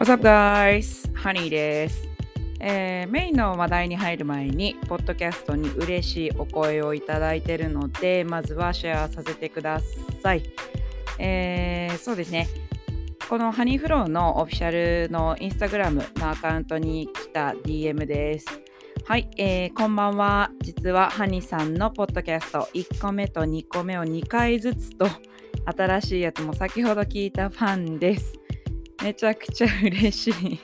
[0.00, 1.14] What's up, guys?
[1.14, 2.08] ハニーです、
[2.58, 9.78] えー、メインの話題に入る前に、ポッドキャストに嬉しいお声をいただいているので、まずはシェアさせてくだ
[10.22, 10.42] さい。
[11.18, 12.48] えー、そうですね。
[13.28, 18.46] このハニーフローのオフィシャルのインスタグラムのアカウントに来た DM です。
[19.04, 20.50] はい、えー、こんばんは。
[20.62, 25.06] 実はハニーさんのポッドキャスト1個目と2個目を2回ずつと
[25.66, 28.39] 新しいやつも先ほど聞いたファンです。
[29.02, 30.60] めちゃくちゃ嬉しい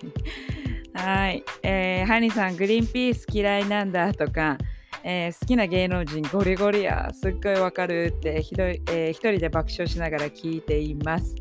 [0.95, 4.57] はい、えー、ハニーさん、グリーンピース嫌いなんだとか、
[5.05, 11.35] えー、好きな芸能人ゴリゴリや、すっごいわかるってひどい、えー、一人で爆笑しながら聞いています。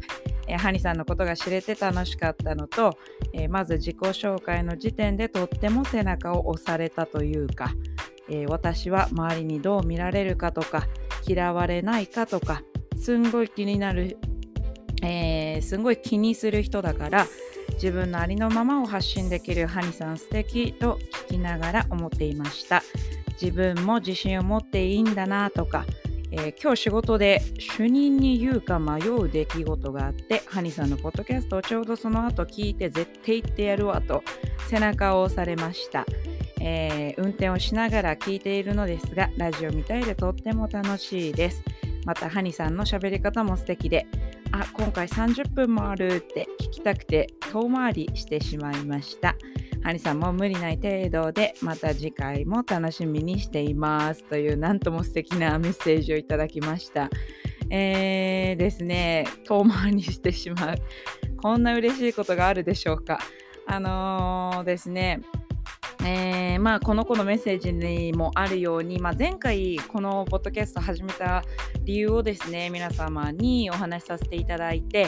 [0.47, 2.97] えー、ハニさんのことが知れて楽しかったのと、
[3.33, 7.71] えー、まず自己紹介の時点でとっても背中を押されたというか、
[8.29, 10.87] えー、私は周りにどう見られるかとか
[11.25, 12.61] 嫌われないかとか
[12.99, 14.17] すんごい気になる
[15.05, 17.27] えー、すごい気にする人だから
[17.73, 22.83] 自分のありのままを発信できるハニさん素敵と聞きながら思っていました。
[23.41, 25.85] 自分も自信を持っていいんだなとか、
[26.31, 34.23] えー、今日仕事で主任に言うか迷う出来事があってハニさんのポッドキャストをちょうどその後聞いて絶対言ってやるわと
[34.69, 36.05] 背中を押されました。
[36.61, 41.61] えー、運転をしながら聞いているのですがラジオみたいでとっても楽しいです。
[42.05, 44.07] またハニさんの喋り方も素敵で
[44.51, 49.35] あ今回30分もあるって聞きたくて遠回りしてしまいました。
[49.83, 57.09] ハニさんも無理ない程度でまた次回も楽しみにしていますというなんとも素敵なメッセージをいただきました。
[57.69, 60.75] えー、ですね遠回りしてしまう。
[61.37, 63.19] こんな嬉しいことがあるでしょうか。
[63.67, 65.21] あのー、ですね
[66.07, 71.43] えー、まあ、この子のメッセージにもあるように、まあ、前回このポッドキャスト始めた
[71.83, 75.07] 理由をですね皆様にお話しさせていただいて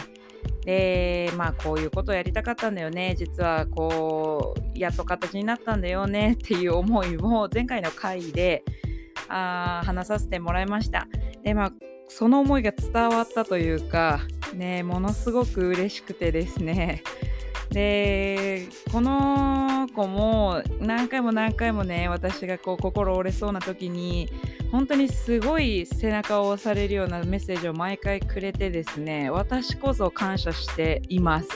[0.65, 8.63] でまあこういうことをやりたかったんだよね実はこうやっと形になったんだよねっていう思いを前回の回で
[9.29, 11.07] あ話させてもらいました。
[11.43, 11.71] でまあ
[12.07, 14.21] その思いが伝わったというか
[14.53, 17.03] ねものすごく嬉しくてですね。
[17.69, 24.29] でこの子も何回も何回もね私がこう心折れそうな時に
[24.71, 31.49] 本当にすごい背中を押されるようなメッセージを毎回くれてですね私こそ感謝しています。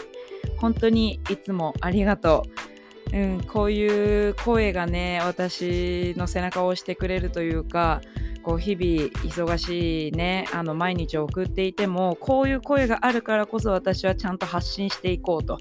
[0.58, 2.81] 本当にいつもありがとう、
[3.14, 8.02] うん、こういう声がね私の背中を押してくれるというか
[8.42, 15.58] こう日々忙しいねあの毎日を送っていてもこういう声があるからこそ私はちゃんと発信していこうと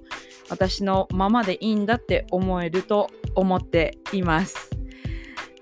[0.48, 4.70] 私のままでいいんだって思えると思っています。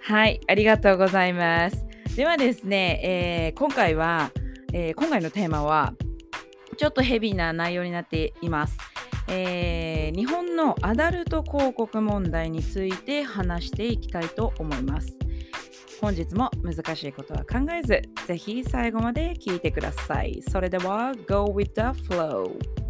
[0.00, 1.84] はいありがとうございます。
[2.16, 4.32] ではですね、えー、今回は、
[4.72, 5.94] えー、今回のテーマは
[6.77, 8.77] ちょっとヘビーな内容になっています、
[9.28, 15.19] えー、日本のアダルト広告問題について話していきたいと思います
[16.00, 20.41] 本日も難しいことは考えず、ぜひ最後まで聞いてください。
[20.49, 22.88] それでは、Go with the flow!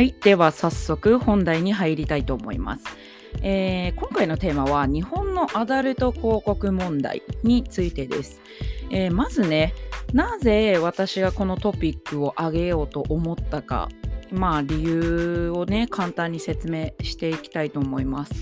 [0.00, 2.84] はい、では早速本題に入りたいと思います。
[3.42, 8.40] えー、今回のテーマは日本のアダルト広告問題についてです。
[8.88, 9.74] えー、まずね、
[10.14, 13.90] なぜ私がこのトピックを上げようと思ったか、
[14.30, 18.32] まあ理由をね、簡単に説明していきたいと思います。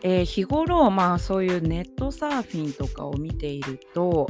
[0.00, 4.26] えー、日頃、まあそういうネットサーフィンとかを見ていると、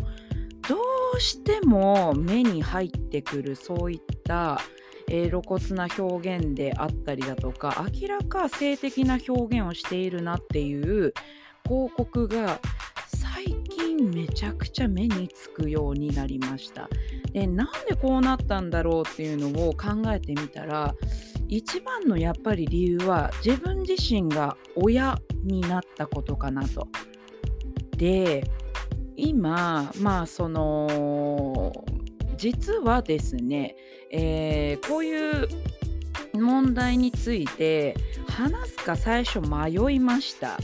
[0.69, 0.77] ど
[1.15, 4.61] うしても目に入ってくるそういった
[5.09, 11.13] えー、露骨な表現であったりだとか明らか性的な表現をしているなっていう
[11.67, 12.61] 広告が
[13.07, 16.89] 最近めちゃくちゃ目につくようになりました。
[17.33, 20.95] でなんでこうなったんだろうっていうのを考えてみたら
[21.49, 26.89] 一番のやっぱり理由は自分自身が親になったことかなと。
[27.97, 28.45] で
[29.17, 31.73] 今まあその
[32.35, 33.77] 実はですね、
[34.11, 35.49] えー、こういう
[36.35, 37.97] 問題について
[38.29, 40.59] 話すか最初迷いました。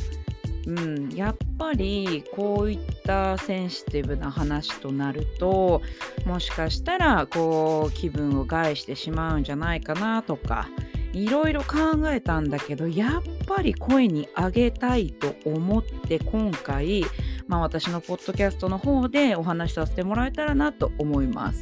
[0.66, 5.80] うん、やっぱりこういったセンシティブな話となると
[6.26, 10.68] もしかしたらこう気分を害してしまうんじゃないかなとか
[11.12, 17.04] いろいろ考えたんだけどやっぱり声に上げたいと思って今回
[17.50, 21.60] まあ、私のポッドキャストの方でお話しさせてもらえたらなと思います。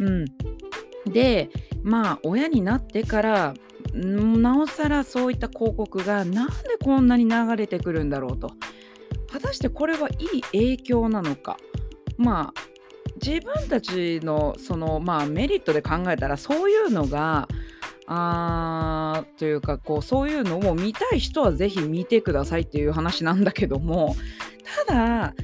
[0.00, 0.24] うん、
[1.12, 1.50] で
[1.82, 3.54] まあ親になってから
[3.92, 8.52] なおさらそういった広告がなんでこんなに流れてくるんだろうと。
[9.30, 11.58] 果たしてこれはいい影響なのか。
[12.16, 12.60] まあ
[13.22, 17.48] 自分たちのそのまあメリットで考えたらそういうのが
[18.14, 24.14] あーというかこうそういうのを見たい人はぜひ見てくださいっていう話なんだけども
[24.86, 25.42] ただ例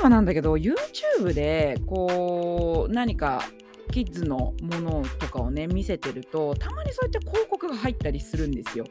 [0.00, 3.44] えばなんだけど YouTube でこう何か
[3.92, 8.84] キッズのものとかをね見せてるとたまにそういった広告が入ったりするんですよ。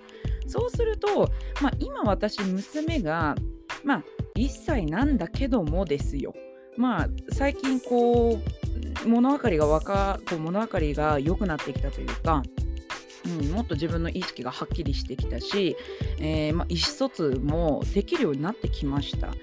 [0.47, 1.29] そうすると、
[1.61, 3.35] まあ、今私娘が、
[3.83, 4.03] まあ、
[4.37, 6.33] 1歳なんだけどもですよ。
[6.77, 8.39] まあ最近こ
[9.03, 12.41] う物分かりがわかこう物分かりが良くなってきたというか
[13.25, 15.75] うん、もっと自分の意識がはっきりしてきたし、
[16.19, 19.33] えー、まあ、意思疎通もできるようになってきました。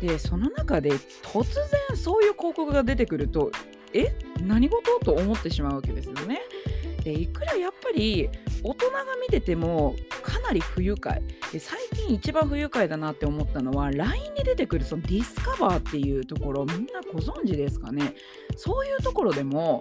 [0.00, 0.90] でその中で
[1.22, 3.50] 突然そういう広告が出てくると
[3.92, 4.14] え？
[4.40, 5.00] 何事？
[5.04, 6.40] と思ってしまうわけですよね。
[7.02, 8.28] でいくらやっぱり
[8.62, 18.14] 大人が見ててもかなり不愉快で最近一番不愉快だなって思ったのは LINE に出てくるそのディスカバーっていうところみんなご存知ですかね？
[18.56, 19.80] そういうところでも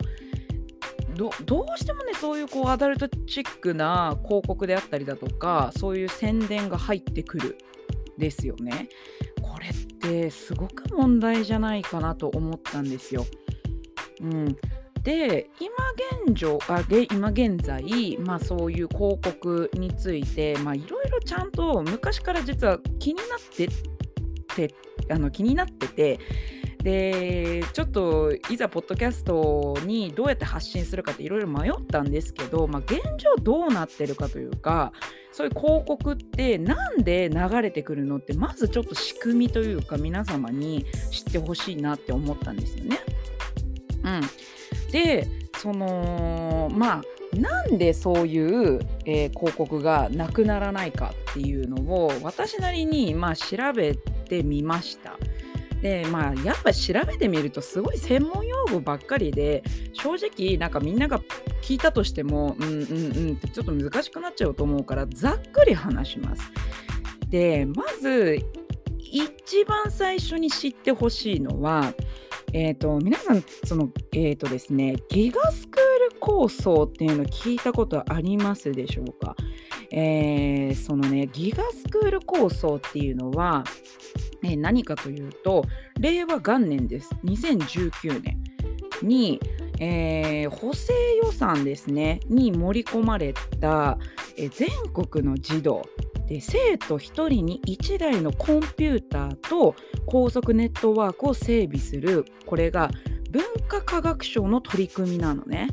[1.18, 7.58] どどうしてもねそういうこうアダルトチックな広告であったりだとかそういう宣伝が入ってくる
[8.18, 8.90] ですよね。
[9.42, 13.26] これってすごく問題じゃないかなと思ったんですよ。
[14.22, 14.58] うん、
[15.04, 15.72] で今
[16.26, 23.70] 現状あ今現在、まあ、そういう広告についていろいろちゃんと昔から実は気になって
[24.68, 24.74] て
[25.10, 26.20] あの気になってて
[26.84, 34.94] でちょっといざポッドキャストにどうやって発信するかっていろいろ迷ったんですけど、まあ、現状どうなってるかというか
[35.32, 43.00] そういう広告ってなんで流れてくるのってまずちょっと仕組みというか皆様に知ってほしいなって思ったんですよね。
[44.04, 45.28] うん、で
[45.58, 47.02] そのまあ
[47.36, 55.18] なんでそういう、えー、広告がなくならないかっていうのを私なりに、まあ、調べてみました。
[55.82, 59.64] でまあやっぱ調べてみるとすごい専門用語ばっかりで
[59.94, 61.22] 正直なんかみんなが
[61.62, 66.52] 聞いたとしてもうんうんうんってちょっと難しくなっちゃうと思うからざっくり話します。
[67.30, 68.40] でまず
[69.00, 71.94] 一番最初に知ってほしいのは
[72.54, 79.36] えーと、皆さんその、えーとですね、ギガスクール構想っていうの聞いたことありますでしょうか、
[79.92, 83.66] えー、そのねギガスクール構想っていうのは、
[84.44, 85.66] えー、何かというと
[86.00, 88.44] 令和元年です2019年
[89.02, 89.40] に、
[89.80, 90.94] えー、補正
[91.24, 93.98] 予算ですねに盛り込まれた、
[94.38, 95.84] えー、全国の児童
[96.28, 99.76] で生徒1人に1台のコンピューターと
[100.06, 102.92] 高速ネットワークを整備するこれが
[103.32, 105.70] 文化科学省の取り組みなのね。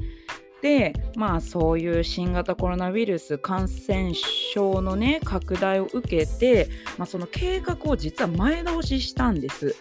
[0.65, 9.77] でまあそういう新型コロナウイルス感染症のね拡大を受けて、まあ、その計画を実は前倒ししたんです。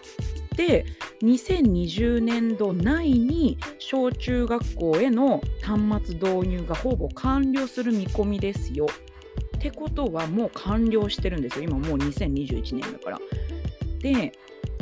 [0.58, 0.84] で
[1.22, 8.86] 2020年度内に小中学校への端末導入がほぼ完了する見込みですよ。
[9.56, 13.18] ってことはもう完了してるんですよ今もう2021年だから。
[14.00, 14.32] で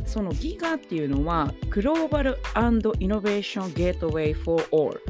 [0.05, 2.39] そのギガっていうのはグローバル
[2.99, 5.01] イノベーションゲートウェイ for all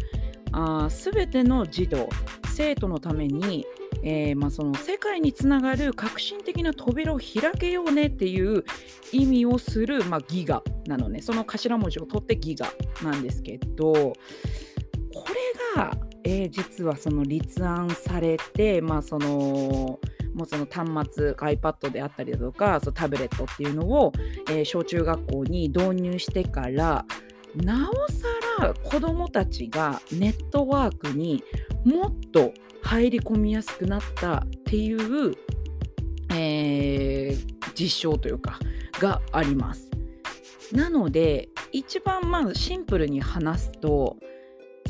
[0.52, 2.08] あ全ての児童
[2.54, 3.66] 生徒のために、
[4.02, 8.64] えー、まあ、その世界につながる革新的な扉を開けようねっていう
[9.10, 11.22] 意味をする、まあ、ギガなのね。
[11.22, 12.66] その頭文字を取ってギガ
[13.02, 14.14] なんですけどこ
[15.74, 19.98] れがえー、実はその立案されて、まあ、その
[20.34, 24.12] もうその端末 iPad であったりだとかそのタブレットっていうのを、
[24.48, 27.04] えー、小中学校に導入してから
[27.56, 28.41] なおさら
[28.84, 31.42] 子どもたちがネットワークに
[31.84, 35.34] もっと入り込みやすくなったっていう、
[36.30, 38.58] えー、実証というか
[38.98, 39.90] があります。
[40.72, 44.16] なので一番まあシンプルに話すと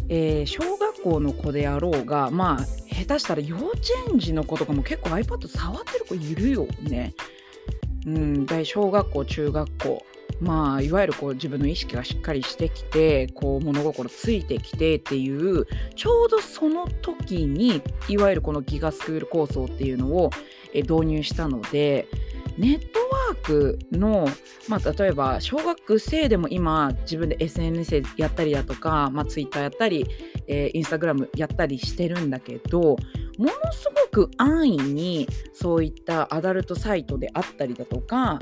[0.08, 2.64] えー、小学校の子であろうがまあ
[2.94, 3.78] 下手したら幼稚
[4.10, 7.14] 園児の子とかも結構 iPad 触ってる子いるよね。
[8.06, 10.04] うん、大小学校中学校
[10.40, 20.30] まあいわゆるこう自分の意識がしっかりしてきてこう物心ついてきてっていうちょうどその時にいわゆるこのギガスクール構想っていうのを
[20.74, 22.08] 導入したので
[22.58, 24.28] ネットワークの、
[24.68, 30.06] まあ、例えば小学生でも今自分で SNS やったりだとか、まあ、Twitter やったり、
[30.46, 32.96] えー、Instagram やったりしてるんだけど
[33.42, 38.38] ものすごく安易にそういったアダルトサイトであったりだとか、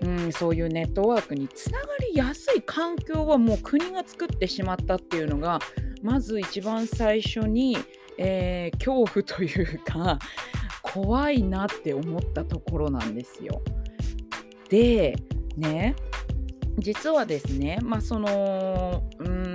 [0.00, 5.58] うん、そういうネットワークにつながりやすい環境はもう国が作ってしまったっていうのが
[6.02, 7.76] まず一番最初に、
[8.16, 10.20] えー、恐怖というか
[10.82, 13.60] 怖いなって思ったところなんですよ。
[14.68, 15.16] で
[15.56, 15.96] ね
[16.78, 19.53] 実はですねまあそのうん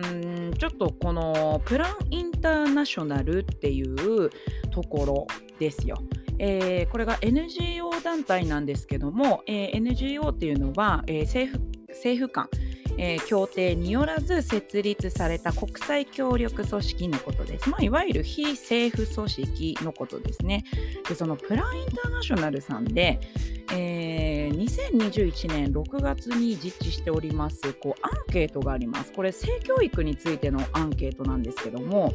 [0.59, 4.29] ちょっとこのプランインターナショナルっていう
[4.71, 5.95] ところですよ。
[6.37, 12.49] えー、これが NGO 団体なんですけども、えー、NGO っていうのは、えー、政府政府間
[13.01, 17.69] えー、協定によらず設立された国際協力組織のことです。
[17.69, 20.65] まあ、いわゆる非政府組織のことですね。
[21.07, 23.21] でそのプランインターナショナルさんで、
[23.71, 29.13] えー、2021年6月に実施しておりますこうアンケートがあります。
[29.13, 32.13] これ性教育についてのアンケートなんですけども、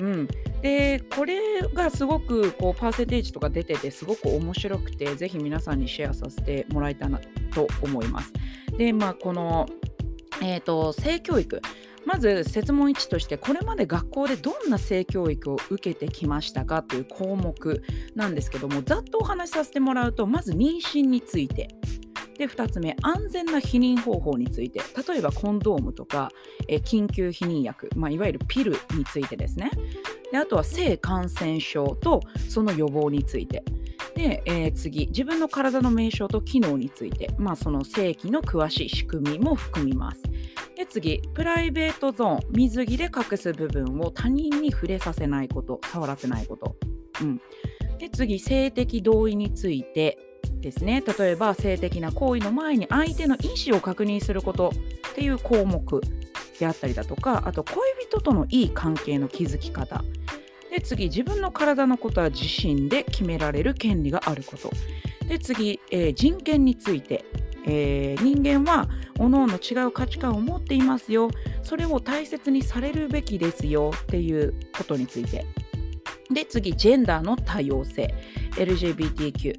[0.00, 0.28] うん、
[0.62, 7.20] でこれがすごくこうパーセンテージとか出ててすごく面白くてぜひ皆さんにシェアさせてもらいたいな
[7.54, 8.32] と思います。
[8.76, 9.68] でまあこの
[10.42, 11.60] えーと、性教育。
[12.06, 17.82] まず設問1としてこれまで学校でどんな性教育を受けてきましたかという項目
[18.14, 21.68] なんですけどもざっとお話しさせてもらうとまず妊娠について。
[22.40, 24.80] で2つ目安全な避妊方法について。
[25.06, 26.30] 例えばコンドームとか、
[26.68, 29.70] え緊急避妊薬、まあ、いわゆるピルについてですね。
[30.32, 33.62] であとは性感染症とその予防について。
[34.14, 40.22] で、えー、次自分の体の名称と機能について、まあ、その正規の詳しい仕組みも含みます。
[40.74, 46.74] で次プライベートゾーン水着で隠す部分を他人に触れさせないこと触らせないこと。
[47.20, 47.40] うん、
[47.98, 50.29] で次性的同意について。
[50.60, 51.02] ですね。
[51.18, 54.72] 例えば性的な行為の前に相手の意思を確認すること
[55.10, 56.00] っていう項目
[56.58, 57.76] であったりだとかあと恋
[58.08, 60.04] 人とのいい関係の築き方。
[60.70, 64.70] で次自分の体のことは自身で決められる権利があること。
[65.26, 67.24] で次、えー、人権について、
[67.66, 68.88] えー、人間は
[69.18, 71.30] 各々違う価値観を持っていますよ。
[71.62, 75.44] それを大切にされるべきですよっていうことについて。
[76.32, 78.14] で次ジェンダーの多様性。
[78.56, 79.54] LGBTQ、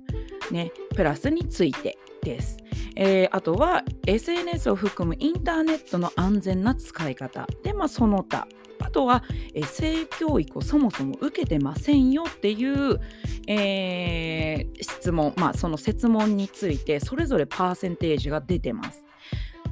[0.51, 2.58] ね、プラスについてです。
[2.96, 8.48] えー、あとは SNS を含むインターネットの安全な使い方で、まあ、その他
[8.84, 13.00] あとは、え性教育をそもそも受けてませんよっていう、
[13.48, 19.06] えー、質問、まあ、その設問についてそれぞれパーセンテージが出てます。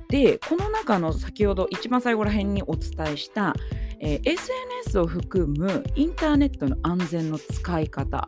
[0.09, 3.53] でこの中の先ほど一番最後ら辺にお伝えした、
[3.99, 8.27] えー、SNS を含むインターネットの安全の使い方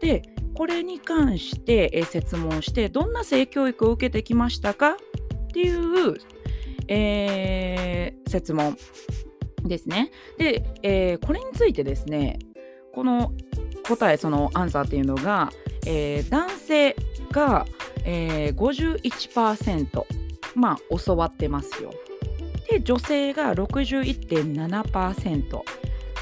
[0.00, 0.22] で
[0.54, 4.92] これに関して、えー、設問してどんな性教育を受けてきましたか？
[4.92, 4.96] っ
[5.52, 6.16] ていう、
[6.88, 8.76] えー、設問
[9.64, 10.10] ですね。
[10.38, 12.38] で、えー、これについてですね、
[12.94, 13.32] この
[13.86, 15.50] 答え、そのアンサーっていうのが、
[15.86, 16.96] えー、男性
[17.32, 17.66] が、
[18.04, 20.04] えー、51%、
[20.54, 21.92] まあ、教わってますよ。
[22.70, 25.60] で、女性が61.7%。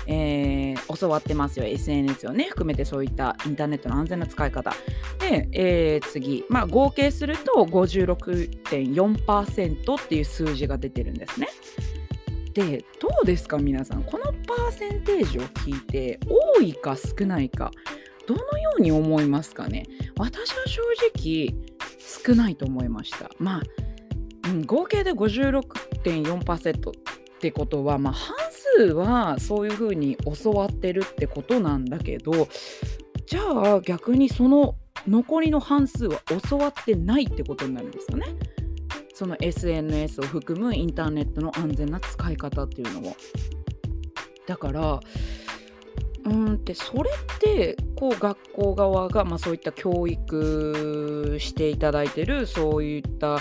[0.06, 1.66] えー、教わってますよ。
[1.66, 4.74] SNS をね含めてそういったインターネットの安全な使い方。
[5.18, 11.48] で、えー、次、まあ、合計すると56.4%っていう数字が出てるんですね。
[12.52, 14.04] でどうですか皆さん。
[14.04, 16.20] このパーセンテージを聞いて
[16.56, 17.70] 多いか少ないか。
[18.26, 19.84] どのように思いますかね。
[20.16, 20.80] 私は正
[21.14, 21.54] 直
[22.24, 23.30] 少ないと思いました。
[23.38, 23.62] まあ、
[24.48, 26.92] うん、合計で56.4%っ
[27.40, 28.36] てことはまあ半
[28.94, 32.48] はそういうふうに教わってるってことなんだけど
[33.26, 33.40] じゃ
[33.76, 34.76] あ逆にその
[35.06, 38.26] 残りの半数は教わってないってことになるんですよね。
[39.14, 43.16] その SNS を含むインターネットの安全な使い方っていうのを。
[44.46, 45.00] だから
[46.26, 53.38] うんってそれってこう学校側が、まあ、そういった教育していただいてるそういった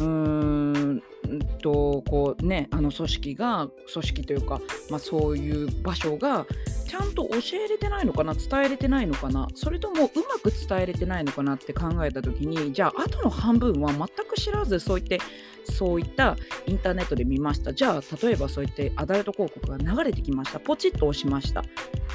[0.00, 4.60] うんーんとこうねあの組織が組織というか、
[4.90, 6.46] まあ、そういう場所が
[6.88, 15.20] ちゃんと教えれてないのかな伝えれてないのかなそれともうまく伝えれてないのかなって考えた時にじゃああとの半分は全く知らずそういって
[15.64, 16.36] そういった
[16.66, 17.72] インターネットで見ました。
[17.72, 20.58] じゃあ例えばそういってアダルト広告が流れてきました。
[20.58, 21.62] ポチッと押しました。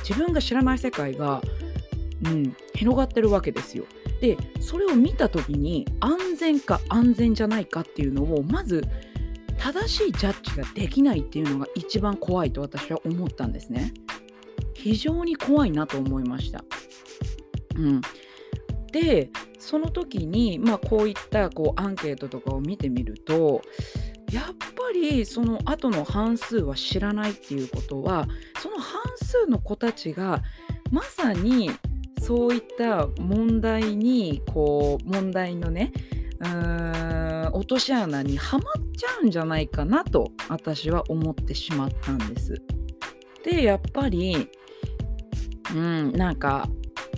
[0.07, 1.41] 自分が知らない世界が、
[2.25, 3.85] うん、広がってるわけですよ。
[4.25, 8.84] でそれを見た時に安全か安全じゃないかっていうのをまず
[9.60, 13.94] 正しいジャッジができないっていうのが一番怖いと私は思ったんですね。
[14.74, 16.63] 非常に怖いなと思いました。
[17.75, 18.01] うん、
[18.91, 19.29] で
[19.60, 23.62] その時に、まあ、こういったこうアンケートとかを見てみると
[24.32, 28.27] やっぱりその後の半数は知らないっていうことは
[28.60, 30.41] その半数の子たちが
[30.91, 31.70] まさに
[32.25, 35.94] そういった問題にこう問題のね
[36.39, 42.60] うーん落とし穴にはまっちゃうんじゃないかなと私は思ってしまったんです。
[43.44, 44.50] でやっぱり
[45.75, 46.67] うんなんか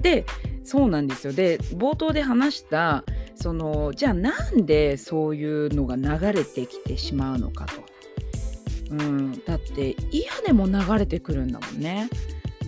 [0.02, 0.26] で
[0.66, 7.82] そうなんですよで冒頭で話したそのじゃあなんでそういうのが流れてきてしまうのかと。
[8.90, 12.10] うん、だって嫌でも流れてくるんだもんね。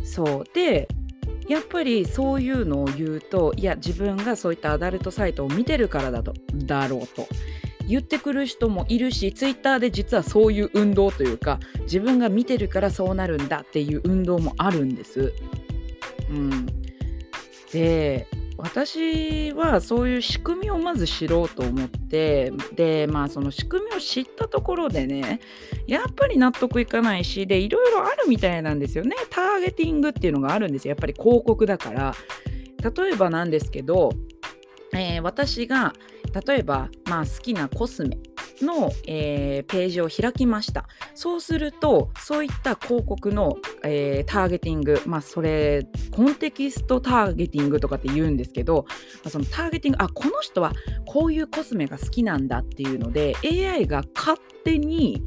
[0.05, 0.87] そうで
[1.49, 7.27] やっぱりそういうのを言うといや自分がそういったアダルトサイトを見てるからだとだろうと
[7.87, 15.33] 言ってくる人もいるしツイッターで実はそういう運動というか自分が見てるからそうなるんだっていう運動もあるんです。
[16.29, 16.67] うん、
[17.73, 18.27] で
[18.61, 25.39] 私はそういう仕組みをまず知ろうと思ってでまあその仕組みを知ったところでね
[25.87, 29.15] やっぱり納得いかないしでいろいろあるみたいなんですよね。
[29.29, 30.89] ターゲティングっていうのがあるんですよ。
[30.89, 32.13] やっぱり広告だから。
[32.95, 34.11] 例えばなんですけど、
[34.93, 35.93] えー、私が
[36.45, 38.17] 例えば、まあ、好きなコスメ。
[38.61, 40.87] の、えー、ページを開きました。
[41.15, 48.93] そうすると、そういった広告の、えー、ターゲティング、まあ、それ、コンテキストターゲティングとかって言うんですけど、ま
[49.25, 50.73] あ、そのターゲティング、あ、この人は
[51.05, 55.21] こういうコスメが好きなんだっていうので、AI が勝手に、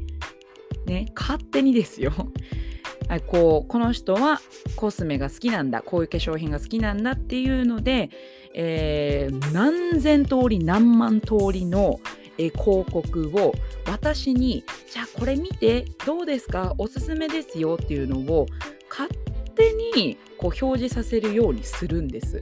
[0.85, 2.13] ね、勝手にですよ。
[3.27, 4.41] こうこの人は
[4.75, 8.09] コスメが好きなんだこういう化粧品が好きなんだっていうので、
[8.55, 11.99] えー、何千通り何万通りの、
[12.37, 13.53] え広告を
[13.85, 16.73] 私にじゃあこれ見てどうですか？
[16.77, 18.47] おすすめですよっていうのを
[18.89, 19.09] 勝
[19.55, 22.41] 手にこう表示させるようにするんです。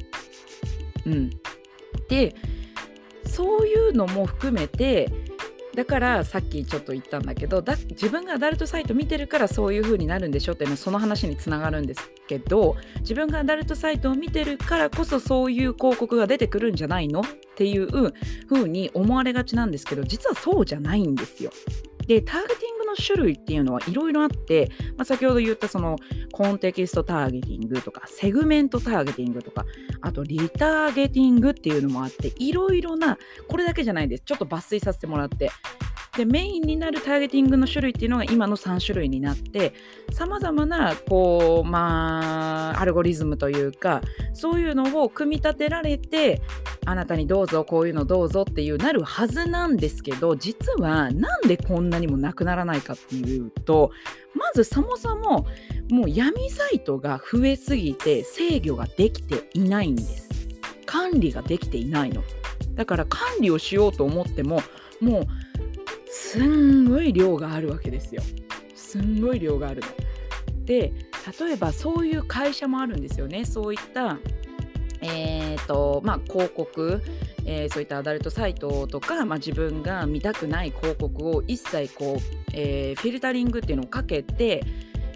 [1.05, 1.29] うん、
[2.09, 2.35] で
[3.25, 5.09] そういうのも含めて
[5.75, 17.23] だからさっきちょっと言ったんだけどだ自分がアダルトサイト見てるからそういう風になるんでしょっていうのはその話につながるんですけど自分がアダルトサイトを見てるからこそそういう広告が出てくるんじゃないのっ
[17.55, 18.13] ていう
[18.49, 21.51] 風に思われがちなんですけど実はそうじゃないんですよ。
[22.07, 25.97] でターゲティングの種類っていうのはいろいろあって、まあ、先ほど言ったその
[26.31, 29.65] コンテキストターゲティングとかセグメントターゲティングとか
[30.01, 34.23] あとリターゲティングっていうのもあっていろいろなこれだけじゃないです。
[34.25, 35.51] ちょっと抜粋させてもらって
[36.17, 39.73] でメインになるターゲティングの種類っていうのが今の3種類になって
[40.11, 44.01] さまざまなこうまあアルゴリズムというか
[44.33, 46.41] そういうのを組み立てられて
[46.85, 53.91] あなたにどうぞこういうのどうぞっていうなるはずなんですけど実はなんでこんなにもなくならないかっていうと
[54.33, 55.47] まずそもそも
[55.89, 60.29] もう闇サイトが増えすぎて制御ができていないんです。
[60.85, 62.21] 管理ができていないの。
[62.75, 64.61] だから管理をしようと思っても
[64.99, 65.27] もう
[66.11, 68.21] すんごい量があるわけですよ。
[68.75, 69.87] すんごい量があるの。
[70.65, 70.93] で
[71.39, 73.45] 例えばそういう会社もあるんですよね。
[73.45, 74.19] そういった
[75.03, 77.01] えーとまあ、広告、
[77.45, 82.21] えー、そういったアダルトサイトとか、まあ、自分が見たくない広告を一切こう、
[82.53, 84.63] えー、フィルタリングっていうのをかけて、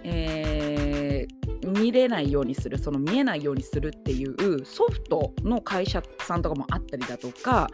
[0.03, 7.69] えー、見れないようにするその見えないようにするっていうソフトの会社さんとかもあったりだとか、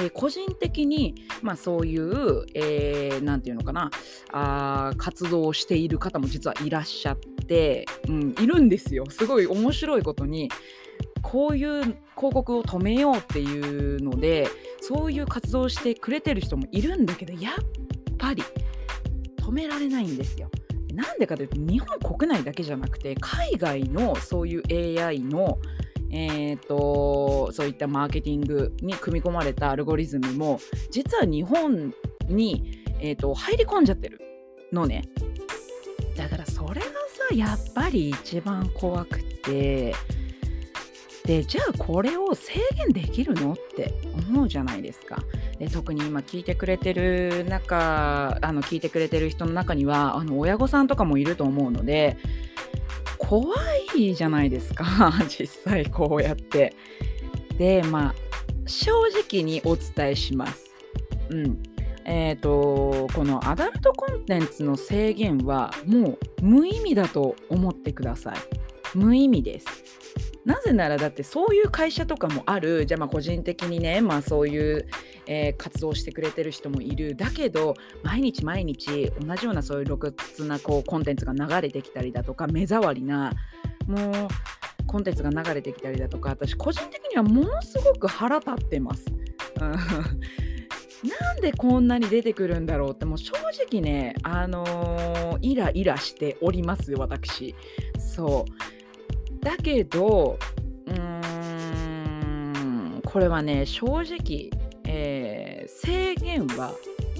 [0.00, 3.90] えー、個人的に、まあ、そういう、えー、て言うのかな
[4.32, 9.04] あ活動をしている方も実はいらっしゃって、うん、いるんですよ。
[9.10, 10.50] すごい面白いことに
[11.22, 14.48] こういう広告を止めようっていうので
[14.80, 17.54] そういう活動をしてくれてる人もいるんだけどやっ
[18.18, 18.42] ぱり
[19.36, 20.50] 止められないんですよ。
[20.94, 25.58] なんでかというと日本国内だけじゃなくて海外のそういう AI の
[26.12, 31.94] えーと、そういったマーケティングに組み込まれたアルゴリズムも実は日本
[32.28, 34.20] に、えーと、入り込んじゃってる
[34.72, 35.04] のね
[36.16, 36.86] だからそれが
[37.28, 39.94] さやっぱり一番怖くて
[41.24, 43.94] でじゃあこれを制限できるのって
[44.30, 45.22] 思うじゃないですか。
[45.58, 52.16] で特に今聞いてくれてる中あの聞いてくれてる人の中にはあの親御さんとかもいると思うので
[53.20, 53.54] 怖
[53.96, 56.74] いじゃないですか 実際こうやって。
[57.58, 58.14] でまあ
[58.66, 60.70] 正直にお伝えします。
[61.30, 61.62] うん
[62.04, 68.36] えーと、このアダルトコンテンツの制限はもう無意味だと思ってください。
[68.94, 69.66] 無意味です。
[70.44, 74.88] なぜならだってそういう会社とかもあるじゃあまあ個人的にねまあそういう、
[75.26, 77.14] えー、活動してくれてる人もいる。
[77.14, 83.32] だけど毎日毎日同じようなそういう露骨なこうコンテンツが流れてきたりだとか目障りな
[83.86, 84.28] もう
[84.86, 89.04] コンテンツが流れてきたりだとか私個人的にはものすごく腹立ってます。
[89.60, 93.32] なんでこんなに出てくるんだろうってもう正
[93.68, 97.54] 直ねあのー、イライラしております私。
[97.98, 98.79] そう。
[99.40, 100.38] だけど
[100.86, 100.98] うー
[102.98, 104.50] んこれはね正直、
[104.84, 106.72] えー、制限は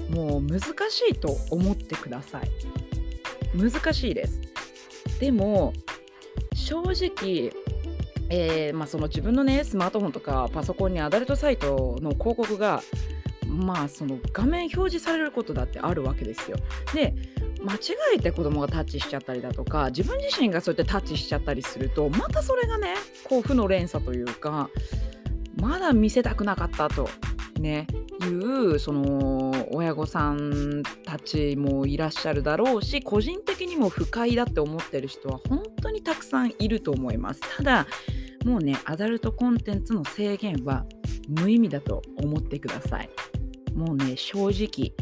[0.09, 2.49] もう難しいと思ってください
[3.55, 4.41] 難しいです
[5.19, 5.73] でも
[6.53, 7.51] 正直
[8.33, 12.81] えー、まあ、その自分のねスマートフォンとかパソコンにアダルトサイトの広告が
[13.45, 16.55] まあその画面表示されることだってあるわけですよ。
[16.93, 17.13] で
[17.63, 17.79] 間違
[18.15, 24.69] えて子供がタッチしちゃったりだとか自分自身がそうやってタッチしちゃったりするとまたそれがねこう負の連鎖というか
[25.59, 27.09] まだ見せたくなかったと
[27.59, 27.87] ね
[28.23, 37.41] いうその親御さんたちもいらっしゃるだろうし個人的にも不快だって思ってる人は本当にたくさんいると思います。
[37.57, 37.87] ただ
[38.45, 40.85] もうねアダルトコンテンツの制限は
[41.27, 43.09] 無意味だと思ってください。
[43.75, 44.93] もうね正直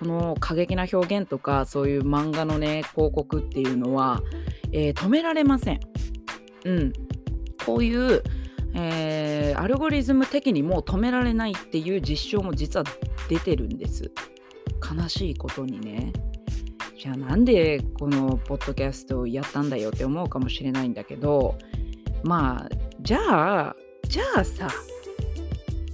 [0.00, 4.22] この過激な表現とかそういう漫画のね広告っていうのは、
[4.72, 5.80] えー、止められません。
[6.64, 6.92] うん、
[7.66, 8.22] こういう、
[8.74, 12.84] えー、アルゴリズム的にもう止められないっていう実証も実は
[13.28, 14.10] 出てるんです。
[14.98, 16.14] 悲しいことにね。
[16.98, 21.56] じゃあなんでこのポッドキャストをやったんだよって思うかもしれないんだけど
[22.22, 22.68] まあ
[23.00, 24.68] じゃあじゃあさ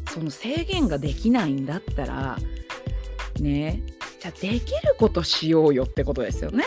[0.09, 2.37] その制限ができないんだったら
[3.39, 3.85] ね
[4.21, 6.65] じゃあできることしようよってことですよね。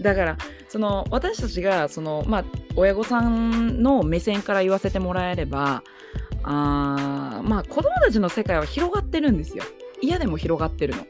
[0.00, 2.44] だからその私たちがそのまあ
[2.76, 5.84] 親御さんの目線から言わせてもらえれば
[6.42, 9.64] あまあ子供たちの世界は広がってるんですよ。
[10.00, 11.06] 嫌でも広がってるの。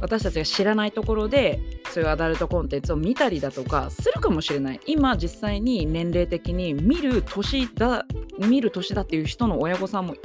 [0.00, 8.04] 私たちが知らないところでそういうアダルトコンテンツを見たりだとかするかもしれない今実際に年齢的に見る年だ
[8.40, 10.16] 見る年だっていう人の親御さんも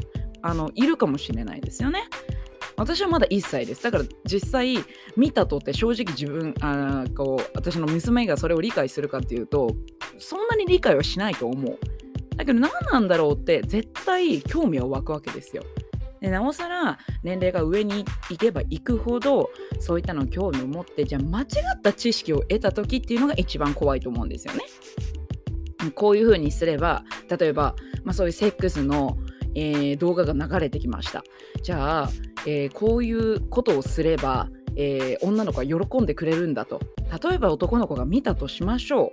[0.42, 2.06] あのいるかもしれないですよね。
[2.78, 4.78] 私はまだ1歳ですだから実際
[5.16, 9.76] 見たとって正直自分あこう私の娘がそれを理解するかっていうと
[10.20, 11.80] そんなに理解はしないと思う
[12.36, 15.64] だけど何なんだろうって絶対興味は湧くわけですよ
[16.22, 24.62] でなおさら年齢が上に行けば行くほどそういったのを興味を持ってじゃあ間違った知識を得た時っていうのが一番怖いと思うんですよね。
[25.94, 29.18] こういうふうにすれば例えば、まあ、そういうセックスの、
[29.54, 31.24] えー、動画が流れてきました。
[31.62, 32.10] じゃあ、
[32.50, 36.80] えー、こういうことをすれば、えー、女の子は喜んでくれるんだと。
[37.22, 39.12] 例えば男の子が見たとしましょ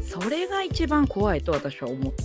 [0.00, 0.02] う。
[0.02, 2.22] それが一番怖いと私は思って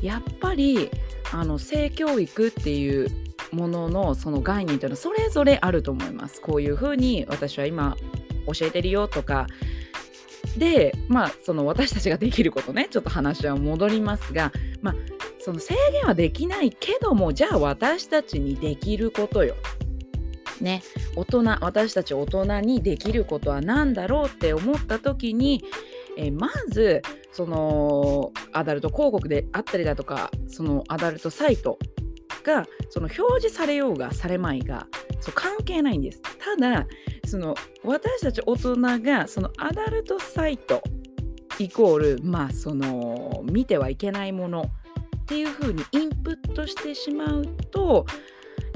[0.00, 0.06] る。
[0.06, 0.88] やっぱり
[1.32, 3.08] あの性教育っていう
[3.50, 6.40] もののその概念というのはそれぞれあると思います。
[6.40, 7.96] こういうふうに私は今
[8.46, 9.48] 教えてるよとか。
[10.56, 12.86] でまあその私たちができることね。
[12.88, 14.52] ちょっと話は戻りますが。
[14.80, 14.94] まあ
[15.44, 19.56] その制限はできないけどもじゃあ私たちにできることよ。
[20.60, 20.82] ね
[21.16, 25.64] 大人私たち大人にできることは何だろうって思った時に
[26.16, 27.02] え、まず
[27.32, 31.78] そのアダルト広告であったりだとかそのアダルトサイト
[32.44, 34.86] がその表示されようがされまいが
[35.20, 36.86] そう関係ないんですただ
[37.26, 40.82] その私たち大人がそのアダルトサイト
[41.58, 44.70] イコールまあその見てはいけないもの
[45.32, 48.04] っていう風にインプットしてしまうと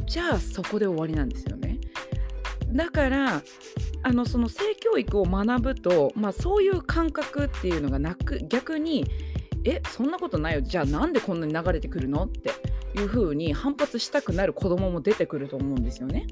[0.06, 1.78] じゃあそこで終わりなんですよね。
[2.72, 3.42] だから
[4.02, 9.04] あのその性教育を学ぶと、まあ、そういう感覚っていうのがなく逆に
[9.64, 10.62] えそんなことないよ。
[10.62, 12.50] じゃあなんでこんなに流れてくるのって
[12.98, 16.26] いう風に反発したくなる子供も出てくると思うんですよね。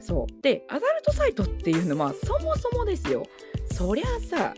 [0.00, 0.42] そう。
[0.42, 3.22] でアダルトサイトっていうのはそもそもですよ。
[3.72, 4.52] そりゃさ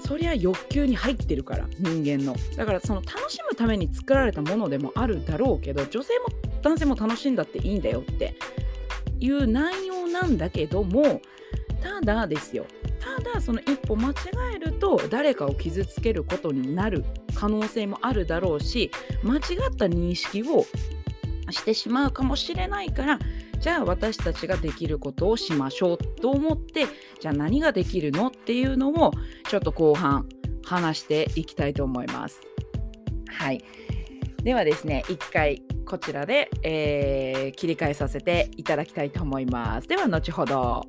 [0.00, 2.36] そりゃ欲求に入ってるから人間の。
[2.56, 6.26] だからその楽しむために作られたものでもあるだろうけど女性も
[6.62, 8.34] 男性も楽しんだっていいんだよって
[9.18, 11.20] いう内容なんだけども
[11.80, 12.66] ただですよ。
[12.98, 14.14] ただその一歩間違
[14.54, 18.90] えると誰かを傷つけることになる可能性もあるだろうし
[19.22, 19.40] 間違っ
[19.76, 20.66] た認識を
[21.52, 23.18] してしまうかもしれないから
[23.58, 26.86] じゃあ私たちができることをしましょうと思って
[27.20, 29.12] じゃあ何ができるのっていうのを
[29.48, 30.26] ちょっと後半
[30.64, 32.40] 話していきたいと思います。
[33.28, 33.64] はい
[34.42, 39.88] ではですね一回こちらで、えー、切り替えさせていただきたいと思います。
[39.88, 40.86] では後ほど。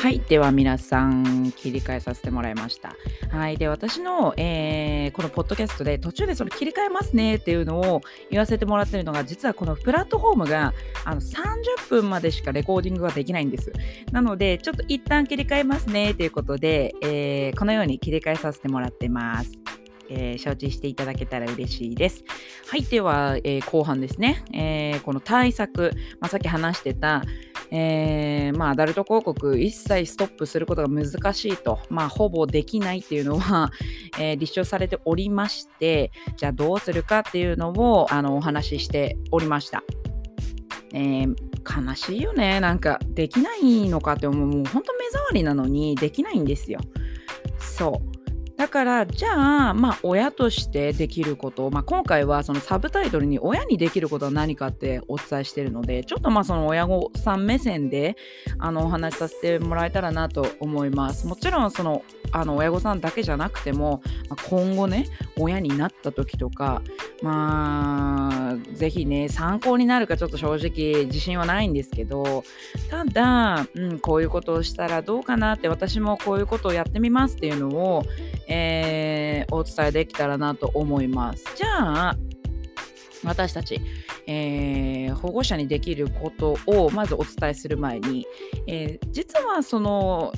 [0.00, 0.20] はい。
[0.20, 2.94] では皆さん、切り替えさせてもらいました。
[3.36, 3.56] はい。
[3.56, 10.72] で、私の、えー、このポッドキャストで途中でそれ切り替えますねっていうのを言わせてもらってるのが、実はこのプラットフォームが
[11.04, 11.34] あの30
[11.88, 13.72] 分までしかレコーディングができないんです。
[14.12, 19.50] なので、ちょっと一旦切り替えますねということで、えー、このように切り替えさせてもらってます。
[20.10, 22.24] えー、承知していただけたら嬉しいです。
[22.68, 27.22] はい、では、えー、後半ですね、えー、この対策、まあ、さっき話してた、
[27.70, 33.70] えー、まあ、アダルト広告一切ストップすることが難しいと、まあ、ほぼできないっていうのは、
[34.18, 39.82] えー、立証されておりまして、じゃあどうするかっていうのをあのお話ししておりました。
[40.94, 42.60] えー、悲しいよね。
[42.60, 44.46] なんか、できないのかって思う。
[44.46, 46.80] もう本当目障りなのにできないんですよ。
[47.58, 48.17] そう。
[48.58, 58.16] だからじゃあまあ親としてできること、まあ、今回はそのサブタイトルに親にできることは何かってお伝えしてるのでちょっとまあその親御さん目線で
[58.58, 61.28] あのお話しさせてもらえたらなと思います。
[61.28, 65.06] もちろんそのあの親御さんだけじゃなくても、まあ、今後ね
[65.38, 66.82] 親になった時とか
[67.22, 72.44] まあぜひね参考になるかちょっと正直自信はないんですけど
[72.90, 78.04] ただ、うん、こういうことをしたらどうかなって私もこういうことをやってみますっていうのを
[78.48, 81.44] えー、お伝えできたらなと思います。
[81.54, 82.16] じゃあ
[83.24, 83.80] 私たち、
[84.26, 88.26] えー、保護者にできることをまずお伝えする前に、
[88.66, 90.32] えー、実はその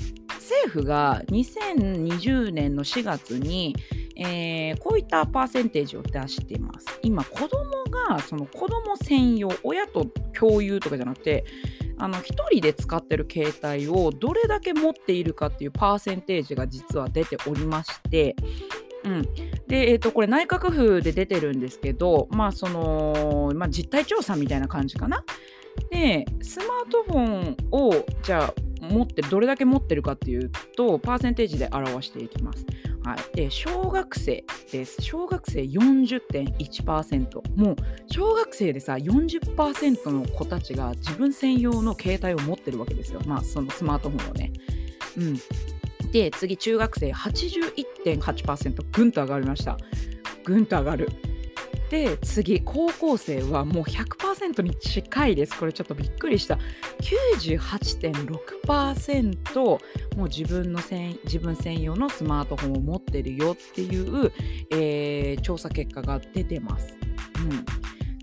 [0.51, 3.73] 政府が2020年の4月に、
[4.17, 6.85] えー、こういったパーセンテージを出しています。
[7.01, 10.05] 今子供がその子供専用親と
[10.37, 11.45] 共有とかじゃなくて
[11.97, 18.35] あの1人で使ってる携帯をどれだけ持っているかっていうパーセンテージが実は出ておりまして、
[19.05, 19.21] うん、
[19.67, 25.23] で、えー、とこれ内閣府で出てるんですけど、まあそのまあ、実態調査みたいな感じかな。
[25.89, 28.53] でスマートフォンをじゃあ
[28.91, 32.65] 持ってどれだけ持ってるかっていうとパーセンテージで表していきます。
[33.03, 35.01] はい、で小学生です。
[35.01, 37.41] 小学生40.1%。
[37.55, 37.75] もう
[38.07, 43.21] 小学生でさ40%の子たちが自分専用の携帯を持ってるわけですよ。
[43.25, 44.51] まあそのスマートフォンをね。
[45.17, 45.39] うん。
[46.11, 49.77] で次中学生81.8%ぐんと上がりました。
[50.43, 51.09] ぐんと上がる。
[51.91, 55.59] で次高校生はもう100%に近いです。
[55.59, 56.57] これちょっとびっくりした。
[57.01, 59.77] 98.6%も
[60.17, 60.79] う自分の
[61.25, 64.31] 自分専用のスマートフォンを持ってるよっていう、
[64.71, 66.95] えー、調査結果が出てます。
[67.43, 67.63] うん、っ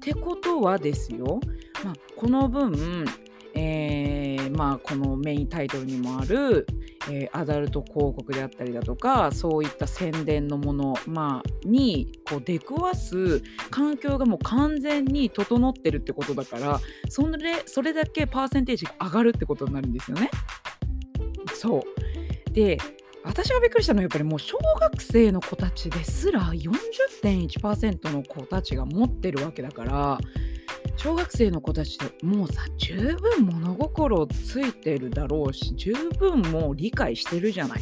[0.01, 1.39] てことはですよ、
[1.85, 3.05] まあ、この分
[3.55, 6.65] えー、まあ、このメインタイトルにもある、
[7.11, 20.31] えー、アダルト広告であったりだとかそういった宣伝のもの、まあ、にこう出くわす環境がもう完全に整ってるってことだからそれそれだけパーセンテージが上がるってことになるんですよね。
[21.55, 21.85] そ
[22.49, 22.79] うで
[23.25, 30.19] 私がびっくりしたのはやっぱりもう小学生の子たちですら40.1%の子たちが持ってるわけだから
[30.99, 37.81] 小学生の子たちってもうさ十分物心ついてるだろうし十分もう理解してるじゃない。